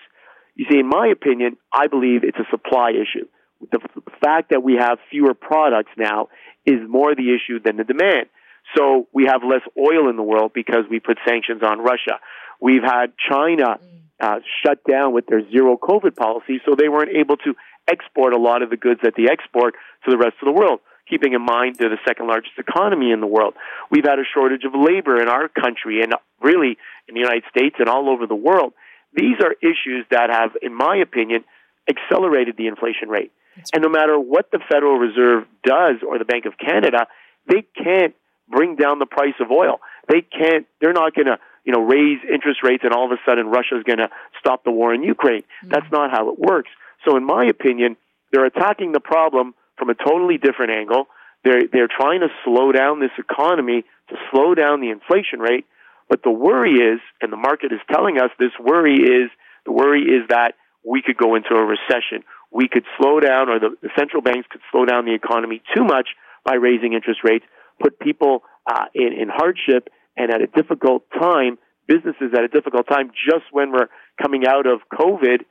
[0.54, 3.28] You see, in my opinion, I believe it's a supply issue.
[3.70, 3.80] The
[4.24, 6.28] fact that we have fewer products now
[6.64, 8.28] is more the issue than the demand.
[8.76, 12.20] So we have less oil in the world because we put sanctions on Russia.
[12.60, 14.00] We've had China mm.
[14.20, 17.54] uh, shut down with their zero COVID policy, so they weren't able to
[17.88, 20.80] export a lot of the goods that they export to the rest of the world.
[21.08, 23.54] Keeping in mind they're the second largest economy in the world.
[23.90, 26.78] We've had a shortage of labor in our country and really
[27.08, 28.74] in the United States and all over the world.
[29.12, 31.44] These are issues that have, in my opinion,
[31.88, 33.32] accelerated the inflation rate.
[33.72, 37.08] And no matter what the Federal Reserve does or the Bank of Canada,
[37.48, 38.14] they can't
[38.50, 39.80] bring down the price of oil.
[40.08, 43.20] They can't, they're not going to, you know, raise interest rates and all of a
[43.28, 45.42] sudden Russia's going to stop the war in Ukraine.
[45.42, 45.68] Mm-hmm.
[45.70, 46.70] That's not how it works.
[47.06, 47.96] So in my opinion,
[48.32, 51.06] they're attacking the problem from a totally different angle.
[51.44, 55.64] They're, they're trying to slow down this economy to slow down the inflation rate
[56.10, 59.30] but the worry is, and the market is telling us this worry is,
[59.64, 62.26] the worry is that we could go into a recession.
[62.50, 65.84] We could slow down, or the, the central banks could slow down the economy too
[65.84, 66.08] much
[66.44, 67.44] by raising interest rates,
[67.80, 72.86] put people uh, in, in hardship and at a difficult time, businesses at a difficult
[72.88, 73.88] time just when we're
[74.22, 75.42] coming out of COVID.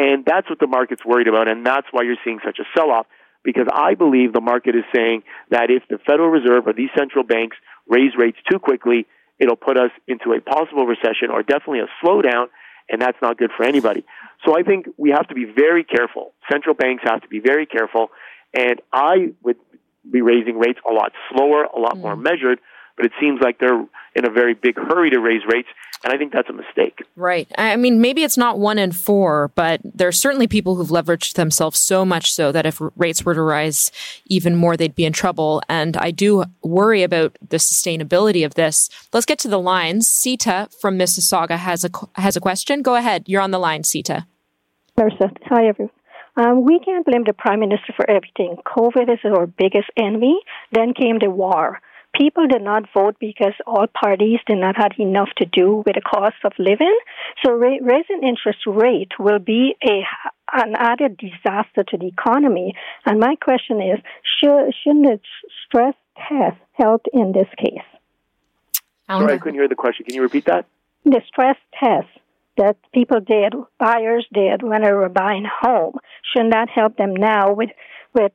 [0.00, 2.90] And that's what the market's worried about, and that's why you're seeing such a sell
[2.90, 3.06] off.
[3.44, 7.24] Because I believe the market is saying that if the Federal Reserve or these central
[7.24, 7.56] banks
[7.88, 9.06] raise rates too quickly,
[9.38, 12.46] it'll put us into a possible recession or definitely a slowdown,
[12.88, 14.04] and that's not good for anybody.
[14.44, 16.32] So I think we have to be very careful.
[16.50, 18.10] Central banks have to be very careful,
[18.54, 19.56] and I would
[20.10, 22.00] be raising rates a lot slower, a lot mm.
[22.00, 22.60] more measured,
[22.96, 25.68] but it seems like they're in a very big hurry to raise rates.
[26.04, 27.00] And I think that's a mistake.
[27.16, 27.50] Right.
[27.58, 31.34] I mean, maybe it's not one in four, but there are certainly people who've leveraged
[31.34, 33.90] themselves so much so that if rates were to rise
[34.26, 35.60] even more, they'd be in trouble.
[35.68, 38.88] And I do worry about the sustainability of this.
[39.12, 40.06] Let's get to the lines.
[40.08, 42.82] Sita from Mississauga has a has a question.
[42.82, 43.24] Go ahead.
[43.26, 44.26] You're on the line, Sita.
[44.96, 45.36] Marissa.
[45.46, 45.92] Hi, everyone.
[46.38, 48.56] Um, we can't blame the prime minister for everything.
[48.64, 50.38] COVID is our biggest enemy.
[50.72, 51.80] Then came the war
[52.18, 56.00] people did not vote because all parties did not have enough to do with the
[56.00, 56.96] cost of living.
[57.44, 60.02] So ra- raising interest rate will be a
[60.52, 62.74] an added disaster to the economy.
[63.04, 63.98] And my question is,
[64.40, 65.20] should, shouldn't the
[65.66, 65.94] stress
[66.28, 67.84] test help in this case?
[69.06, 70.06] Sorry, I couldn't hear the question.
[70.06, 70.66] Can you repeat that?
[71.04, 72.08] The stress test
[72.58, 75.94] that people did, buyers did when they were buying a home,
[76.32, 77.70] shouldn't that help them now with
[78.14, 78.32] with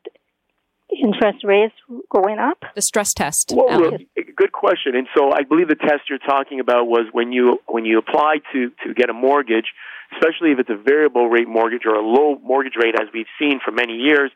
[1.02, 1.74] interest rates
[2.10, 2.64] going up?
[2.76, 3.54] The stress test.
[3.56, 3.98] Well,
[4.36, 4.96] good question.
[4.96, 8.38] And so I believe the test you're talking about was when you when you apply
[8.54, 9.68] to to get a mortgage,
[10.14, 13.60] especially if it's a variable rate mortgage or a low mortgage rate, as we've seen
[13.64, 14.32] for many years,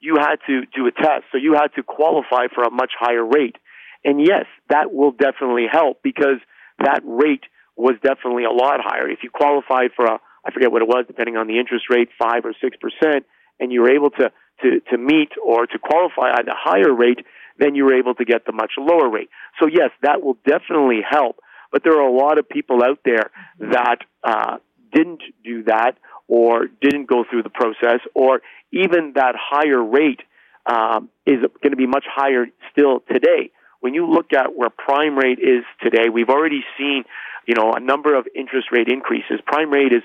[0.00, 1.24] you had to do a test.
[1.32, 3.56] So you had to qualify for a much higher rate.
[4.04, 6.40] And yes, that will definitely help because
[6.78, 7.44] that rate
[7.80, 9.08] was definitely a lot higher.
[9.08, 12.08] If you qualified for a, I forget what it was, depending on the interest rate,
[12.18, 13.26] five or six percent,
[13.58, 14.30] and you were able to
[14.62, 17.24] to, to meet or to qualify at a higher rate,
[17.58, 19.30] then you were able to get the much lower rate.
[19.58, 21.40] So yes, that will definitely help.
[21.72, 24.58] But there are a lot of people out there that uh,
[24.92, 25.92] didn't do that
[26.28, 28.40] or didn't go through the process, or
[28.72, 30.20] even that higher rate
[30.66, 33.50] um, is going to be much higher still today.
[33.80, 37.04] When you look at where prime rate is today, we've already seen,
[37.46, 39.40] you know, a number of interest rate increases.
[39.46, 40.02] Prime rate is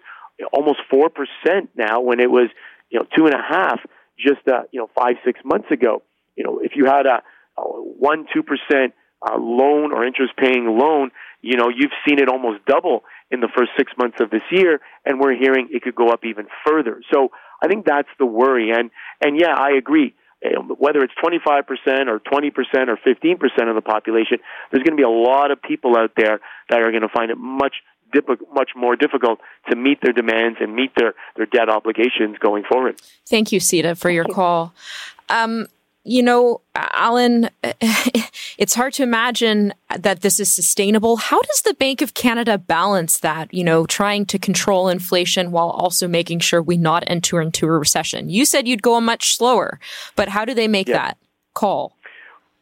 [0.52, 2.50] almost four percent now, when it was,
[2.90, 3.80] you know, two and a half
[4.18, 6.02] just uh, you know five six months ago.
[6.36, 7.22] You know, if you had a,
[7.58, 11.12] a one two percent uh, loan or interest paying loan,
[11.42, 14.80] you know you've seen it almost double in the first six months of this year,
[15.06, 17.02] and we're hearing it could go up even further.
[17.14, 17.30] So
[17.62, 20.16] I think that's the worry, and and yeah, I agree.
[20.78, 22.52] Whether it's 25% or 20%
[22.88, 24.38] or 15% of the population,
[24.72, 26.40] there's going to be a lot of people out there
[26.70, 27.76] that are going to find it much
[28.54, 29.40] much more difficult
[29.70, 33.02] to meet their demands and meet their, their debt obligations going forward.
[33.26, 34.74] Thank you, Sita, for your call.
[35.28, 35.68] Um,
[36.06, 37.50] you know, Alan,
[38.58, 41.18] it's hard to imagine that this is sustainable.
[41.18, 45.70] How does the Bank of Canada balance that, you know, trying to control inflation while
[45.70, 48.30] also making sure we not enter into a recession?
[48.30, 49.80] You said you'd go much slower,
[50.16, 50.98] but how do they make yeah.
[50.98, 51.18] that
[51.56, 51.98] call?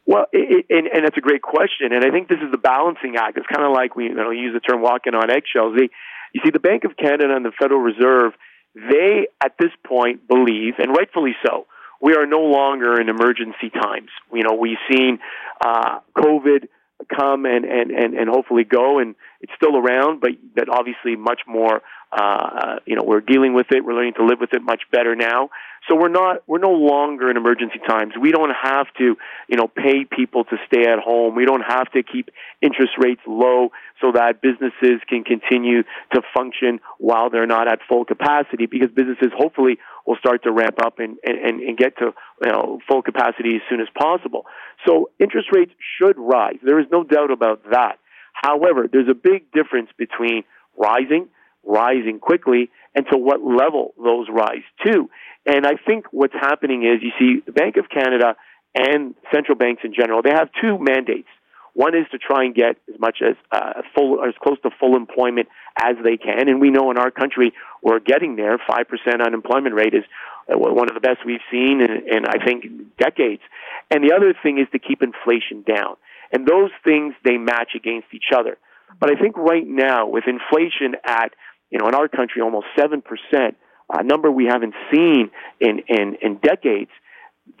[0.06, 3.16] Well, it, and, and that's a great question, and I think this is the balancing
[3.16, 3.36] act.
[3.36, 5.88] It's kind of like we you know, use the term "walking on eggshells." They,
[6.32, 8.32] you see, the Bank of Canada and the Federal Reserve,
[8.74, 11.66] they at this point believe, and rightfully so,
[12.00, 14.10] we are no longer in emergency times.
[14.32, 15.18] You know, we've seen
[15.64, 16.68] uh, COVID
[17.14, 21.40] come and, and, and, and hopefully go, and it's still around, but but obviously much
[21.46, 21.82] more.
[22.12, 23.84] Uh, you know, we're dealing with it.
[23.84, 25.50] We're learning to live with it much better now.
[25.88, 28.14] So we're not, we're no longer in emergency times.
[28.18, 29.16] We don't have to,
[29.48, 31.34] you know, pay people to stay at home.
[31.34, 32.30] We don't have to keep
[32.62, 33.70] interest rates low
[34.00, 35.82] so that businesses can continue
[36.12, 40.76] to function while they're not at full capacity because businesses hopefully will start to ramp
[40.84, 42.12] up and, and, and get to,
[42.44, 44.44] you know, full capacity as soon as possible.
[44.86, 46.56] So interest rates should rise.
[46.62, 47.98] There is no doubt about that.
[48.32, 50.44] However, there's a big difference between
[50.76, 51.28] rising,
[51.64, 55.08] rising quickly, and to what level those rise to.
[55.46, 58.36] And I think what's happening is you see the Bank of Canada
[58.74, 61.28] and central banks in general, they have two mandates.
[61.74, 64.96] One is to try and get as much as uh, full, as close to full
[64.96, 65.48] employment
[65.80, 67.52] as they can, and we know in our country
[67.82, 68.58] we're getting there.
[68.66, 70.04] Five percent unemployment rate is
[70.48, 72.64] uh, one of the best we've seen in, in I think
[72.96, 73.42] decades.
[73.90, 75.96] And the other thing is to keep inflation down,
[76.32, 78.56] and those things they match against each other.
[79.00, 81.34] But I think right now with inflation at
[81.70, 83.56] you know in our country almost seven percent,
[83.92, 86.90] a number we haven't seen in, in, in decades,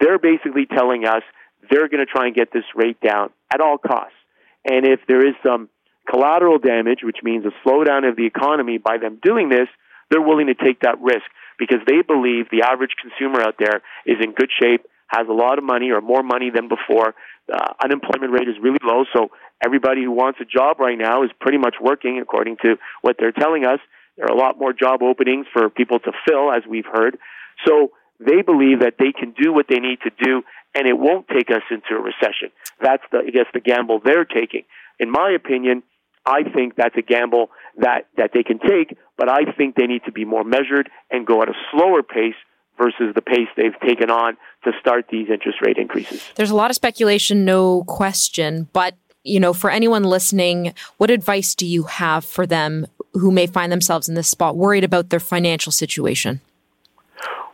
[0.00, 1.22] they're basically telling us
[1.70, 4.16] they're going to try and get this rate down at all costs.
[4.64, 5.68] And if there is some
[6.08, 9.68] collateral damage, which means a slowdown of the economy by them doing this,
[10.10, 11.24] they're willing to take that risk
[11.58, 15.58] because they believe the average consumer out there is in good shape, has a lot
[15.58, 17.14] of money or more money than before.
[17.52, 19.28] Uh, unemployment rate is really low, so
[19.64, 23.32] everybody who wants a job right now is pretty much working according to what they're
[23.32, 23.78] telling us.
[24.16, 27.18] There are a lot more job openings for people to fill, as we've heard.
[27.66, 30.42] So they believe that they can do what they need to do,
[30.74, 32.50] and it won't take us into a recession.
[32.80, 34.64] That's the, I guess, the gamble they're taking.
[34.98, 35.82] In my opinion,
[36.26, 40.04] I think that's a gamble that, that they can take, but I think they need
[40.06, 42.34] to be more measured and go at a slower pace
[42.78, 46.24] versus the pace they've taken on to start these interest rate increases.
[46.34, 51.54] There's a lot of speculation, no question, but you know, for anyone listening, what advice
[51.54, 55.20] do you have for them who may find themselves in this spot, worried about their
[55.20, 56.40] financial situation?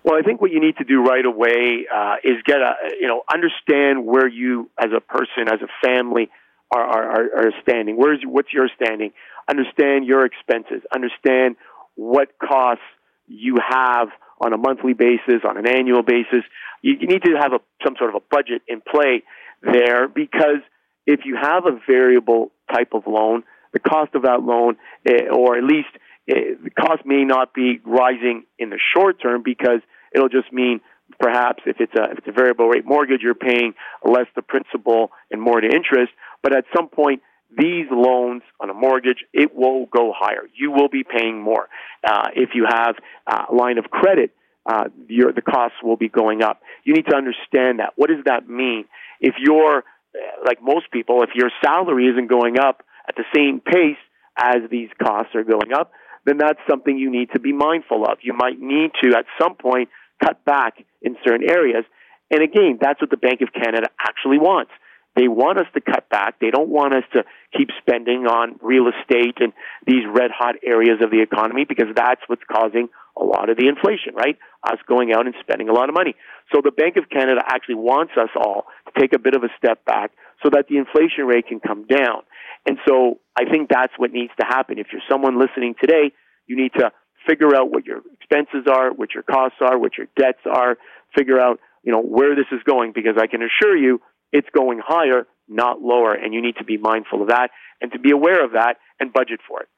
[0.03, 3.07] Well, I think what you need to do right away uh, is get a, you
[3.07, 6.31] know, understand where you, as a person, as a family,
[6.71, 7.97] are, are, are standing.
[7.97, 9.13] Where's what's your standing?
[9.49, 10.83] Understand your expenses.
[10.95, 11.57] Understand
[11.97, 12.85] what costs
[13.27, 14.09] you have
[14.41, 16.45] on a monthly basis, on an annual basis.
[16.81, 19.23] You, you need to have a, some sort of a budget in play
[19.63, 20.63] there because
[21.07, 23.43] if you have a variable type of loan,
[23.73, 24.77] the cost of that loan,
[25.07, 25.89] eh, or at least
[26.27, 29.81] the cost may not be rising in the short term because
[30.15, 30.81] it'll just mean
[31.19, 35.11] perhaps if it's a if it's a variable rate mortgage, you're paying less the principal
[35.31, 36.13] and more to interest.
[36.43, 37.23] But at some point,
[37.57, 40.43] these loans on a mortgage, it will go higher.
[40.55, 41.69] You will be paying more.
[42.07, 42.95] Uh, if you have
[43.27, 44.33] a line of credit,
[44.67, 46.61] uh, your, the costs will be going up.
[46.85, 47.95] You need to understand that.
[47.97, 48.85] What does that mean?
[49.21, 53.61] If you're, uh, like most people, if your salary isn't going up at the same
[53.61, 53.99] pace
[54.37, 55.93] as these costs are going up,
[56.27, 58.19] then that's something you need to be mindful of.
[58.23, 59.89] You might need to, at some point,
[60.23, 61.85] cut back in certain areas.
[62.31, 64.71] And again, that's what the Bank of Canada actually wants.
[65.17, 66.39] They want us to cut back.
[66.41, 67.25] They don't want us to
[67.57, 69.53] keep spending on real estate and
[69.85, 72.89] these red hot areas of the economy because that's what's causing
[73.21, 74.39] a lot of the inflation, right?
[74.63, 76.15] Us going out and spending a lot of money.
[76.55, 79.51] So the Bank of Canada actually wants us all to take a bit of a
[79.59, 80.13] step back
[80.43, 82.23] so that the inflation rate can come down.
[82.67, 84.79] And so I think that's what needs to happen.
[84.79, 86.13] If you're someone listening today,
[86.47, 86.93] you need to
[87.27, 88.01] figure out what your
[88.31, 90.77] expenses are, what your costs are, what your debts are,
[91.17, 94.01] figure out, you know, where this is going because I can assure you
[94.33, 97.51] it's going higher, not lower, and you need to be mindful of that
[97.81, 99.69] and to be aware of that and budget for it.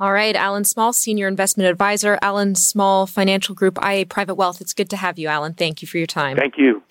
[0.00, 4.60] All right, Alan Small, Senior Investment Advisor, Alan Small Financial Group, IA Private Wealth.
[4.60, 5.52] It's good to have you, Alan.
[5.54, 6.36] Thank you for your time.
[6.36, 6.82] Thank you.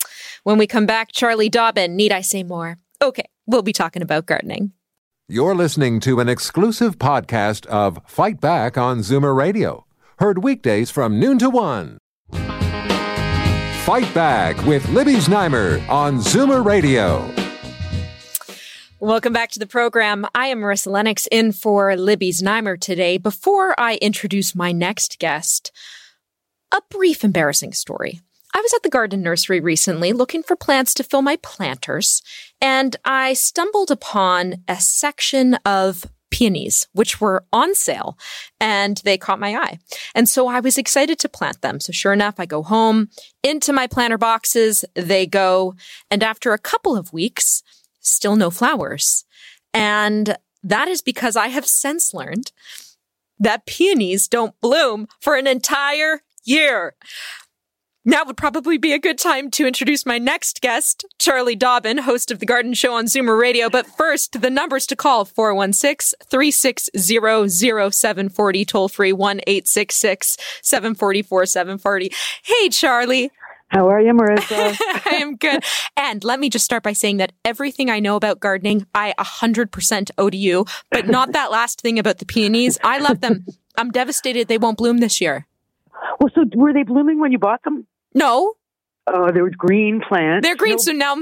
[0.44, 2.78] When we come back, Charlie Dobbin, need I say more?
[3.02, 4.74] Okay, we'll be talking about gardening.
[5.28, 9.86] You're listening to an exclusive podcast of Fight Back on Zoomer Radio,
[10.22, 11.98] heard weekdays from noon to one.
[13.84, 17.28] Fight Back with Libby Znaimer on Zoomer Radio.
[19.00, 20.28] Welcome back to the program.
[20.36, 23.18] I am Marissa Lennox in for Libby Znaimer today.
[23.18, 25.72] Before I introduce my next guest,
[26.72, 28.22] a brief embarrassing story.
[28.54, 32.22] I was at the garden nursery recently looking for plants to fill my planters,
[32.62, 38.18] and I stumbled upon a section of peonies, which were on sale
[38.60, 39.78] and they caught my eye.
[40.16, 41.80] And so I was excited to plant them.
[41.80, 43.10] So sure enough, I go home
[43.44, 44.84] into my planter boxes.
[44.96, 45.76] They go.
[46.10, 47.62] And after a couple of weeks,
[48.00, 49.26] still no flowers.
[49.74, 52.52] And that is because I have since learned
[53.40, 56.96] that peonies don't bloom for an entire year.
[58.04, 62.32] Now would probably be a good time to introduce my next guest, Charlie Dobbin, host
[62.32, 63.70] of The Garden Show on Zoomer Radio.
[63.70, 72.12] But first, the numbers to call 416 360 0740, toll free 1 866 744 740.
[72.44, 73.30] Hey, Charlie.
[73.68, 74.76] How are you, Marissa?
[75.06, 75.64] I am good.
[75.96, 80.10] And let me just start by saying that everything I know about gardening, I 100%
[80.18, 82.80] owe to you, but not that last thing about the peonies.
[82.84, 83.46] I love them.
[83.78, 85.46] I'm devastated they won't bloom this year.
[86.20, 87.86] Well, so were they blooming when you bought them?
[88.14, 88.54] No.
[89.08, 90.46] Oh, there was green plants.
[90.46, 90.74] They're green.
[90.74, 90.78] No.
[90.78, 91.16] So now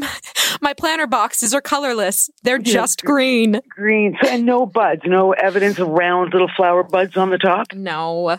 [0.62, 2.30] my planter boxes are colorless.
[2.44, 3.62] They're just green.
[3.70, 4.18] Green.
[4.28, 5.02] And no buds.
[5.06, 7.74] No evidence of round little flower buds on the top?
[7.74, 8.38] No.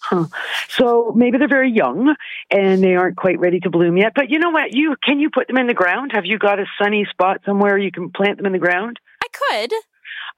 [0.00, 0.26] Huh.
[0.68, 2.14] So maybe they're very young
[2.50, 4.12] and they aren't quite ready to bloom yet.
[4.14, 4.74] But you know what?
[4.74, 6.10] You can you put them in the ground?
[6.12, 8.98] Have you got a sunny spot somewhere you can plant them in the ground?
[9.22, 9.72] I could.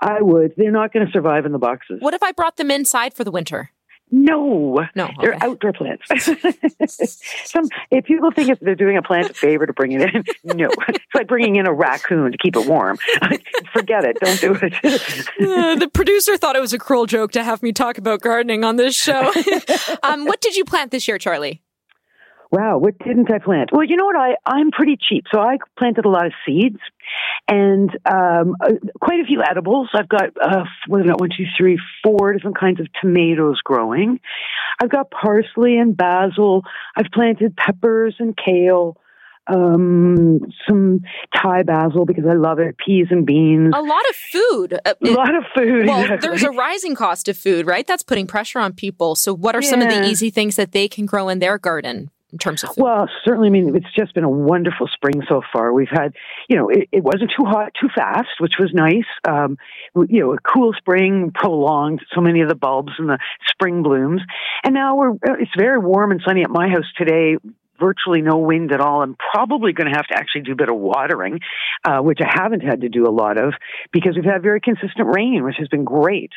[0.00, 0.52] I would.
[0.56, 2.00] They're not going to survive in the boxes.
[2.00, 3.70] What if I brought them inside for the winter?
[4.16, 6.06] No, no, they're outdoor plants.
[7.50, 10.22] Some if people think if they're doing a plant a favor to bring it in,
[10.56, 12.96] no, it's like bringing in a raccoon to keep it warm.
[13.72, 14.72] Forget it, don't do it.
[14.84, 18.62] uh, the producer thought it was a cruel joke to have me talk about gardening
[18.62, 19.32] on this show.
[20.04, 21.63] um, what did you plant this year, Charlie?
[22.54, 23.70] Wow, what didn't I plant?
[23.72, 24.14] Well, you know what?
[24.14, 26.78] I I'm pretty cheap, so I planted a lot of seeds
[27.48, 29.88] and um, uh, quite a few edibles.
[29.92, 34.20] I've got uh, what have One, two, three, four different kinds of tomatoes growing.
[34.80, 36.62] I've got parsley and basil.
[36.96, 38.98] I've planted peppers and kale
[39.48, 40.38] um,
[40.68, 41.00] some
[41.36, 43.74] Thai basil because I love it, peas and beans.
[43.76, 44.78] A lot of food.
[44.84, 45.88] Uh, a lot of food.
[45.88, 46.28] Well, exactly.
[46.28, 47.84] there's a rising cost of food, right?
[47.84, 49.16] That's putting pressure on people.
[49.16, 49.70] So, what are yeah.
[49.70, 52.10] some of the easy things that they can grow in their garden?
[52.34, 52.82] In terms of food?
[52.82, 53.46] Well, certainly.
[53.46, 55.72] I mean, it's just been a wonderful spring so far.
[55.72, 56.14] We've had,
[56.48, 59.06] you know, it, it wasn't too hot, too fast, which was nice.
[59.26, 59.56] Um,
[60.08, 63.18] you know, a cool spring prolonged so many of the bulbs and the
[63.48, 64.20] spring blooms.
[64.64, 67.36] And now we're, uh, it's very warm and sunny at my house today
[67.78, 69.02] virtually no wind at all.
[69.02, 71.40] I'm probably going to have to actually do a bit of watering,
[71.84, 73.54] uh, which I haven't had to do a lot of
[73.92, 76.32] because we've had very consistent rain, which has been great.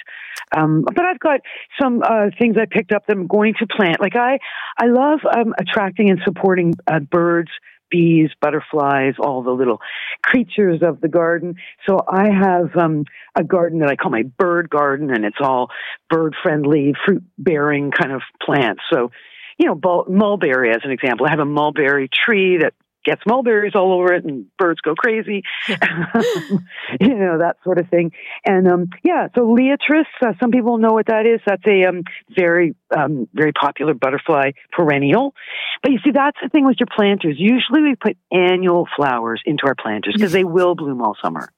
[0.55, 1.41] Um, but I've got
[1.81, 3.99] some uh, things I picked up that I'm going to plant.
[3.99, 4.39] Like I,
[4.77, 7.51] I love um, attracting and supporting uh, birds
[7.89, 9.79] bees, butterflies, all the little
[10.21, 11.55] creatures of the garden.
[11.87, 15.69] So I have um, a garden that I call my bird garden, and it's all
[16.09, 18.81] bird friendly, fruit bearing kind of plants.
[18.91, 19.11] So
[19.57, 21.25] you know, mulberry as an example.
[21.25, 22.73] I have a mulberry tree that
[23.07, 28.11] gets mulberries all over it and birds go crazy, you know, that sort of thing.
[28.45, 31.39] And um, yeah, so Liatris, uh, some people know what that is.
[31.45, 32.03] That's a um,
[32.35, 35.33] very, um, very popular butterfly perennial.
[35.81, 37.37] But you see, that's the thing with your planters.
[37.39, 41.49] Usually we put annual flowers into our planters because they will bloom all summer.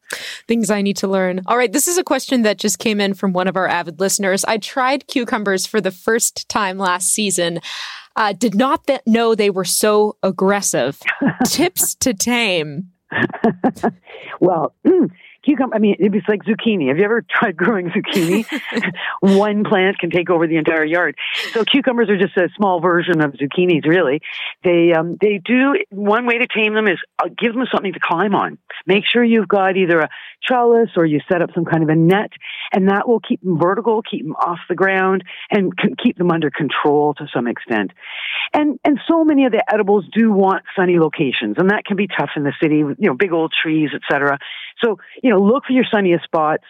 [0.47, 1.41] Things I need to learn.
[1.45, 3.99] All right, this is a question that just came in from one of our avid
[3.99, 4.43] listeners.
[4.45, 7.59] I tried cucumbers for the first time last season.
[8.15, 10.99] Uh, did not th- know they were so aggressive.
[11.45, 12.89] Tips to tame.
[14.39, 14.75] well,
[15.43, 16.89] cucumber, I mean, it's like zucchini.
[16.89, 18.45] Have you ever tried growing zucchini?
[19.21, 21.15] One plant can take over the entire yard.
[21.51, 24.21] So cucumbers are just a small version of zucchinis, really.
[24.63, 27.99] They, um, they do, one way to tame them is uh, give them something to
[28.01, 28.57] climb on.
[28.85, 30.09] Make sure you've got either a
[30.45, 32.31] trellis or you set up some kind of a net
[32.71, 35.73] and that will keep them vertical, keep them off the ground and
[36.03, 37.91] keep them under control to some extent.
[38.53, 42.07] And, and so many of the edibles do want sunny locations and that can be
[42.07, 44.37] tough in the city, you know, big old trees, etc.
[44.83, 46.63] So, you know, look for your sunniest spots,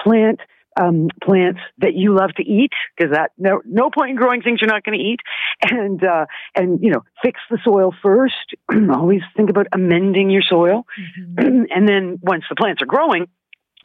[0.00, 0.40] plant
[0.80, 4.60] um, plants that you love to eat because that no, no point in growing things
[4.60, 5.20] you're not going to eat
[5.62, 6.26] and uh,
[6.56, 8.54] and you know fix the soil first
[8.92, 11.64] always think about amending your soil mm-hmm.
[11.74, 13.26] and then once the plants are growing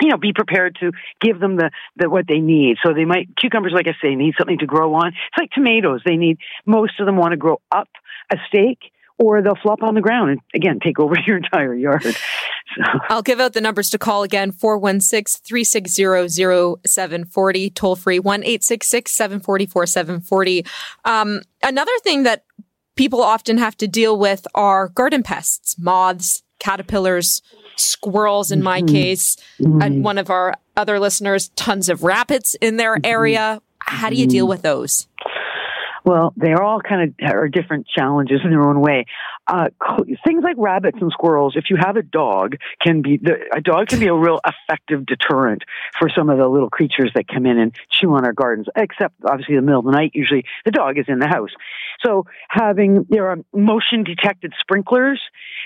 [0.02, 2.78] you know, be prepared to give them the, the what they need.
[2.82, 5.10] So they might cucumbers, like I say, need something to grow on.
[5.10, 7.90] It's like tomatoes; they need most of them want to grow up
[8.32, 12.16] a stake or they'll flop on the ground and again take over your entire yard.
[13.10, 19.12] I'll give out the numbers to call again 416 360 0740, toll free 1 866
[19.12, 20.66] 744 740.
[21.06, 22.46] Um, another thing that
[22.96, 27.42] people often have to deal with are garden pests, moths, caterpillars,
[27.78, 28.94] squirrels in my mm-hmm.
[28.94, 29.38] case.
[29.60, 29.82] Mm-hmm.
[29.82, 33.06] And one of our other listeners, tons of rabbits in their mm-hmm.
[33.06, 33.62] area.
[33.80, 34.50] How do you deal mm-hmm.
[34.50, 35.08] with those?
[36.10, 39.06] Well, they are all kind of are different challenges in their own way.
[39.46, 39.68] Uh,
[40.26, 43.90] things like rabbits and squirrels, if you have a dog, can be the, a dog
[43.90, 45.62] can be a real effective deterrent
[46.00, 48.66] for some of the little creatures that come in and chew on our gardens.
[48.76, 51.52] Except obviously in the middle of the night, usually the dog is in the house.
[52.04, 55.22] So having there are motion detected sprinklers.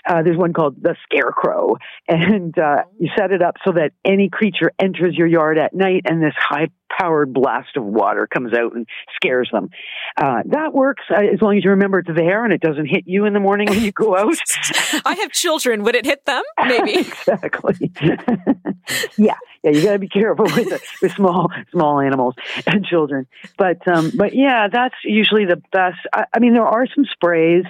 [0.06, 1.78] Uh, there's one called the Scarecrow,
[2.10, 6.02] and uh, you set it up so that any creature enters your yard at night,
[6.04, 6.68] and this high
[6.98, 9.70] powered blast of water comes out and scares them.
[10.18, 13.04] Uh, that works uh, as long as you remember it's there and it doesn't hit
[13.06, 14.36] you in the morning when you go out.
[15.06, 15.84] I have children.
[15.84, 16.44] Would it hit them?
[16.66, 16.94] Maybe.
[17.00, 17.92] exactly.
[19.18, 19.36] yeah.
[19.64, 19.72] Yeah.
[19.72, 22.36] You got to be careful with, the, with small, small animals
[22.68, 23.28] and children.
[23.58, 26.00] But, um, but yeah, that's usually the best.
[26.14, 27.64] I, I mean, there are some sprays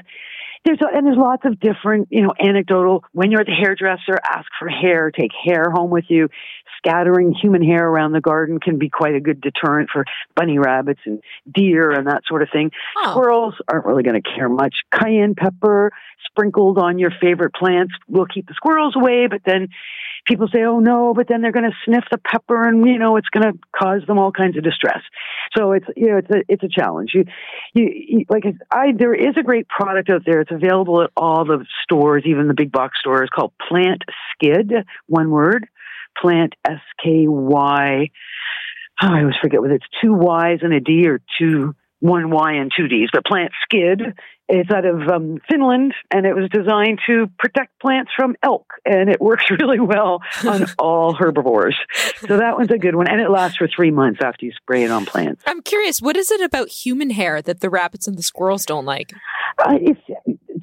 [0.66, 3.04] there's a, and there's lots of different, you know, anecdotal.
[3.12, 5.12] When you're at the hairdresser, ask for hair.
[5.12, 6.30] Take hair home with you
[6.78, 10.06] scattering human hair around the garden can be quite a good deterrent for
[10.36, 11.22] bunny rabbits and
[11.54, 12.72] deer and that sort of thing.
[12.98, 13.12] Oh.
[13.12, 14.76] Squirrels aren't really going to care much.
[14.92, 15.92] Cayenne pepper
[16.26, 19.70] sprinkled on your favorite plants will keep the squirrels away, but then
[20.26, 23.18] people say, "Oh no," but then they're going to sniff the pepper, and you know
[23.18, 25.02] it's going to cause them all kinds of distress.
[25.58, 27.12] So it's you know it's a it's a challenge.
[27.14, 27.26] You,
[27.74, 30.42] you, you like I there is a great product out there.
[30.42, 34.04] It's available at all the stores, even the big box stores, called Plant
[34.34, 34.74] Skid.
[35.08, 35.68] One word
[36.22, 38.10] plant S K Y.
[39.02, 42.54] Oh, I always forget whether it's two Y's and a D or two one Y
[42.54, 44.02] and two D's, but plant skid.
[44.50, 49.10] It's out of um, Finland, and it was designed to protect plants from elk, and
[49.10, 51.78] it works really well on all herbivores.
[52.28, 54.84] So that one's a good one, and it lasts for three months after you spray
[54.84, 55.44] it on plants.
[55.48, 58.86] I'm curious, what is it about human hair that the rabbits and the squirrels don't
[58.86, 59.14] like?
[59.58, 60.02] Uh, it's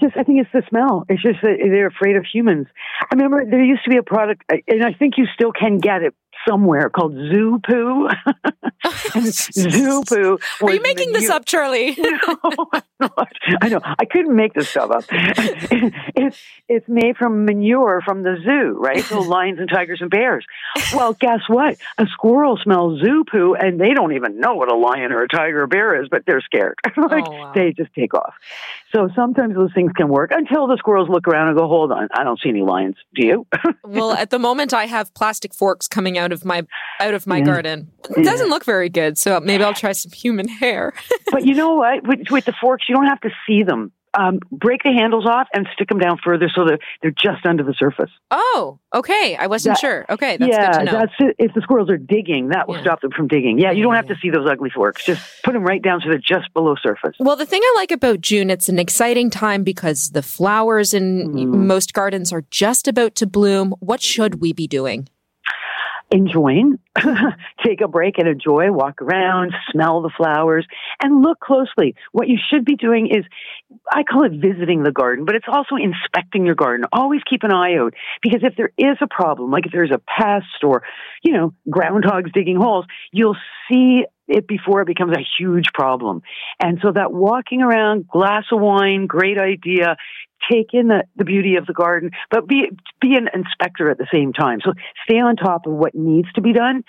[0.01, 1.05] just I think it's the smell.
[1.09, 2.66] It's just that they're afraid of humans.
[3.03, 6.03] I remember there used to be a product, and I think you still can get
[6.03, 6.14] it
[6.49, 8.09] somewhere called Zoo Poo.
[9.30, 10.38] zoo Poo.
[10.62, 11.97] Are you making this up, Charlie?
[13.01, 13.11] no,
[13.61, 13.80] I know.
[13.82, 15.05] I couldn't make this stuff up.
[15.11, 16.38] it's
[16.68, 19.03] it's made from manure from the zoo, right?
[19.05, 20.45] So lions and tigers and bears.
[20.95, 21.76] Well, guess what?
[21.99, 25.28] A squirrel smells zoo poo, and they don't even know what a lion or a
[25.28, 26.78] tiger or bear is, but they're scared.
[26.97, 27.53] like oh, wow.
[27.55, 28.34] they just take off.
[28.95, 32.09] So sometimes those things can work until the squirrels look around and go, "Hold on,
[32.12, 32.97] I don't see any lions.
[33.14, 33.47] Do you?"
[33.84, 36.66] well, at the moment, I have plastic forks coming out of my
[36.99, 37.45] out of my yeah.
[37.45, 37.91] garden.
[38.16, 38.53] It doesn't yeah.
[38.53, 40.93] look very good, so maybe I'll try some human hair.
[41.30, 42.07] but you know what?
[42.07, 45.49] With, with the forks, you don't have to see them um, break the handles off
[45.53, 48.11] and stick them down further so that they're just under the surface.
[48.31, 49.37] Oh, okay.
[49.37, 50.07] I wasn't that, sure.
[50.09, 50.93] Okay, that's yeah, good to know.
[50.93, 51.37] That's it.
[51.39, 52.83] If the squirrels are digging, that will yeah.
[52.83, 53.59] stop them from digging.
[53.59, 55.05] Yeah, you don't have to see those ugly forks.
[55.05, 57.17] Just put them right down so they're just below surface.
[57.21, 61.31] Well, the thing I like about June, it's an exciting time because the flowers in
[61.31, 61.47] mm.
[61.47, 63.75] most gardens are just about to bloom.
[63.81, 65.09] What should we be doing?
[66.13, 66.79] enjoying
[67.64, 70.66] take a break and enjoy, walk around, smell the flowers,
[71.03, 71.95] and look closely.
[72.12, 73.24] What you should be doing is,
[73.93, 76.86] I call it visiting the garden, but it's also inspecting your garden.
[76.93, 80.01] Always keep an eye out because if there is a problem, like if there's a
[80.01, 80.82] pest or,
[81.22, 83.36] you know, groundhogs digging holes, you'll
[83.70, 86.22] see it before it becomes a huge problem.
[86.61, 89.97] And so that walking around, glass of wine, great idea
[90.51, 92.70] take in the, the beauty of the garden, but be
[93.01, 94.59] be an inspector at the same time.
[94.64, 94.72] So
[95.05, 96.80] stay on top of what needs to be done.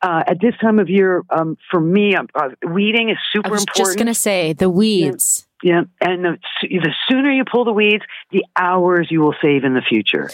[0.00, 2.24] Uh, at this time of year, um, for me, uh,
[2.68, 3.86] weeding is super I was important.
[3.86, 5.46] just going to say the weeds.
[5.62, 9.74] Yeah, and the, the sooner you pull the weeds, the hours you will save in
[9.74, 10.30] the future.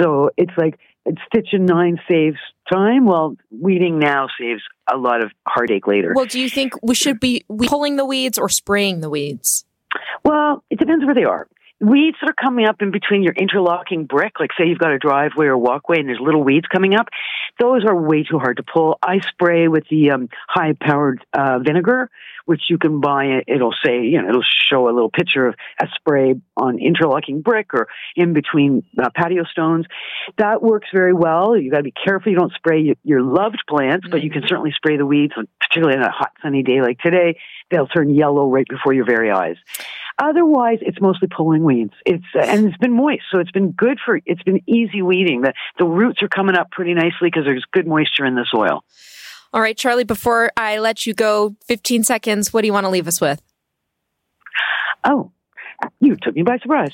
[0.00, 0.78] So it's like
[1.26, 2.38] stitching nine saves
[2.72, 3.06] time.
[3.06, 6.12] Well, weeding now saves a lot of heartache later.
[6.14, 9.64] Well, do you think we should be pulling the weeds or spraying the weeds?
[10.24, 11.48] Well, it depends where they are
[11.82, 14.98] weeds that are coming up in between your interlocking brick, like say you've got a
[14.98, 17.08] driveway or walkway and there's little weeds coming up,
[17.60, 18.98] those are way too hard to pull.
[19.02, 22.08] I spray with the um, high powered uh, vinegar,
[22.44, 23.42] which you can buy.
[23.46, 27.74] It'll say, you know, it'll show a little picture of a spray on interlocking brick
[27.74, 29.86] or in between uh, patio stones.
[30.38, 31.56] That works very well.
[31.56, 34.42] You've got to be careful you don't spray your, your loved plants, but you can
[34.42, 34.48] mm-hmm.
[34.48, 37.38] certainly spray the weeds, particularly on a hot sunny day like today.
[37.70, 39.56] They'll turn yellow right before your very eyes.
[40.22, 41.94] Otherwise, it's mostly pulling weeds.
[42.06, 44.20] It's uh, and it's been moist, so it's been good for.
[44.24, 45.42] It's been easy weeding.
[45.42, 48.84] The the roots are coming up pretty nicely because there's good moisture in the soil.
[49.52, 50.04] All right, Charlie.
[50.04, 52.52] Before I let you go, 15 seconds.
[52.52, 53.42] What do you want to leave us with?
[55.02, 55.32] Oh,
[56.00, 56.92] you took me by surprise.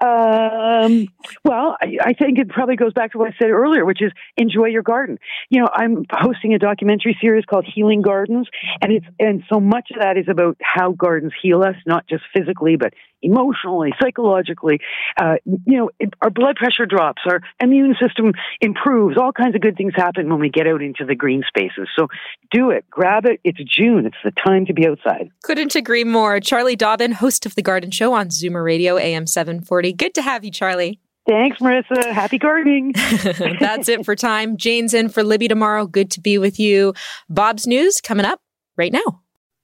[0.00, 1.08] um,
[1.44, 4.12] well, I, I, think it probably goes back to what I said earlier, which is
[4.36, 5.18] enjoy your garden.
[5.48, 8.48] You know, I'm hosting a documentary series called Healing Gardens,
[8.80, 12.22] and it's and so much of that is about how gardens heal us, not just
[12.34, 14.80] physically, but emotionally, psychologically.
[15.20, 15.34] Uh,
[15.66, 19.16] you know, it, our blood pressure drops, our immune system improves.
[19.18, 21.88] All kinds of good things happen when we get out into the green spaces.
[21.96, 22.08] So
[22.50, 23.40] do it, grab it.
[23.44, 24.06] It's June.
[24.06, 25.30] It's the time to be outside.
[25.42, 26.40] Couldn't agree more.
[26.40, 29.92] Charlie Dobbin, host of the Garden Show on Zoomer Radio, AM 740.
[29.92, 31.00] Good to have you, Charlie.
[31.28, 32.10] Thanks, Marissa.
[32.10, 32.92] Happy gardening.
[33.60, 34.56] That's it for time.
[34.56, 35.86] Jane's in for Libby tomorrow.
[35.86, 36.94] Good to be with you.
[37.28, 38.40] Bob's News coming up
[38.76, 39.22] right now.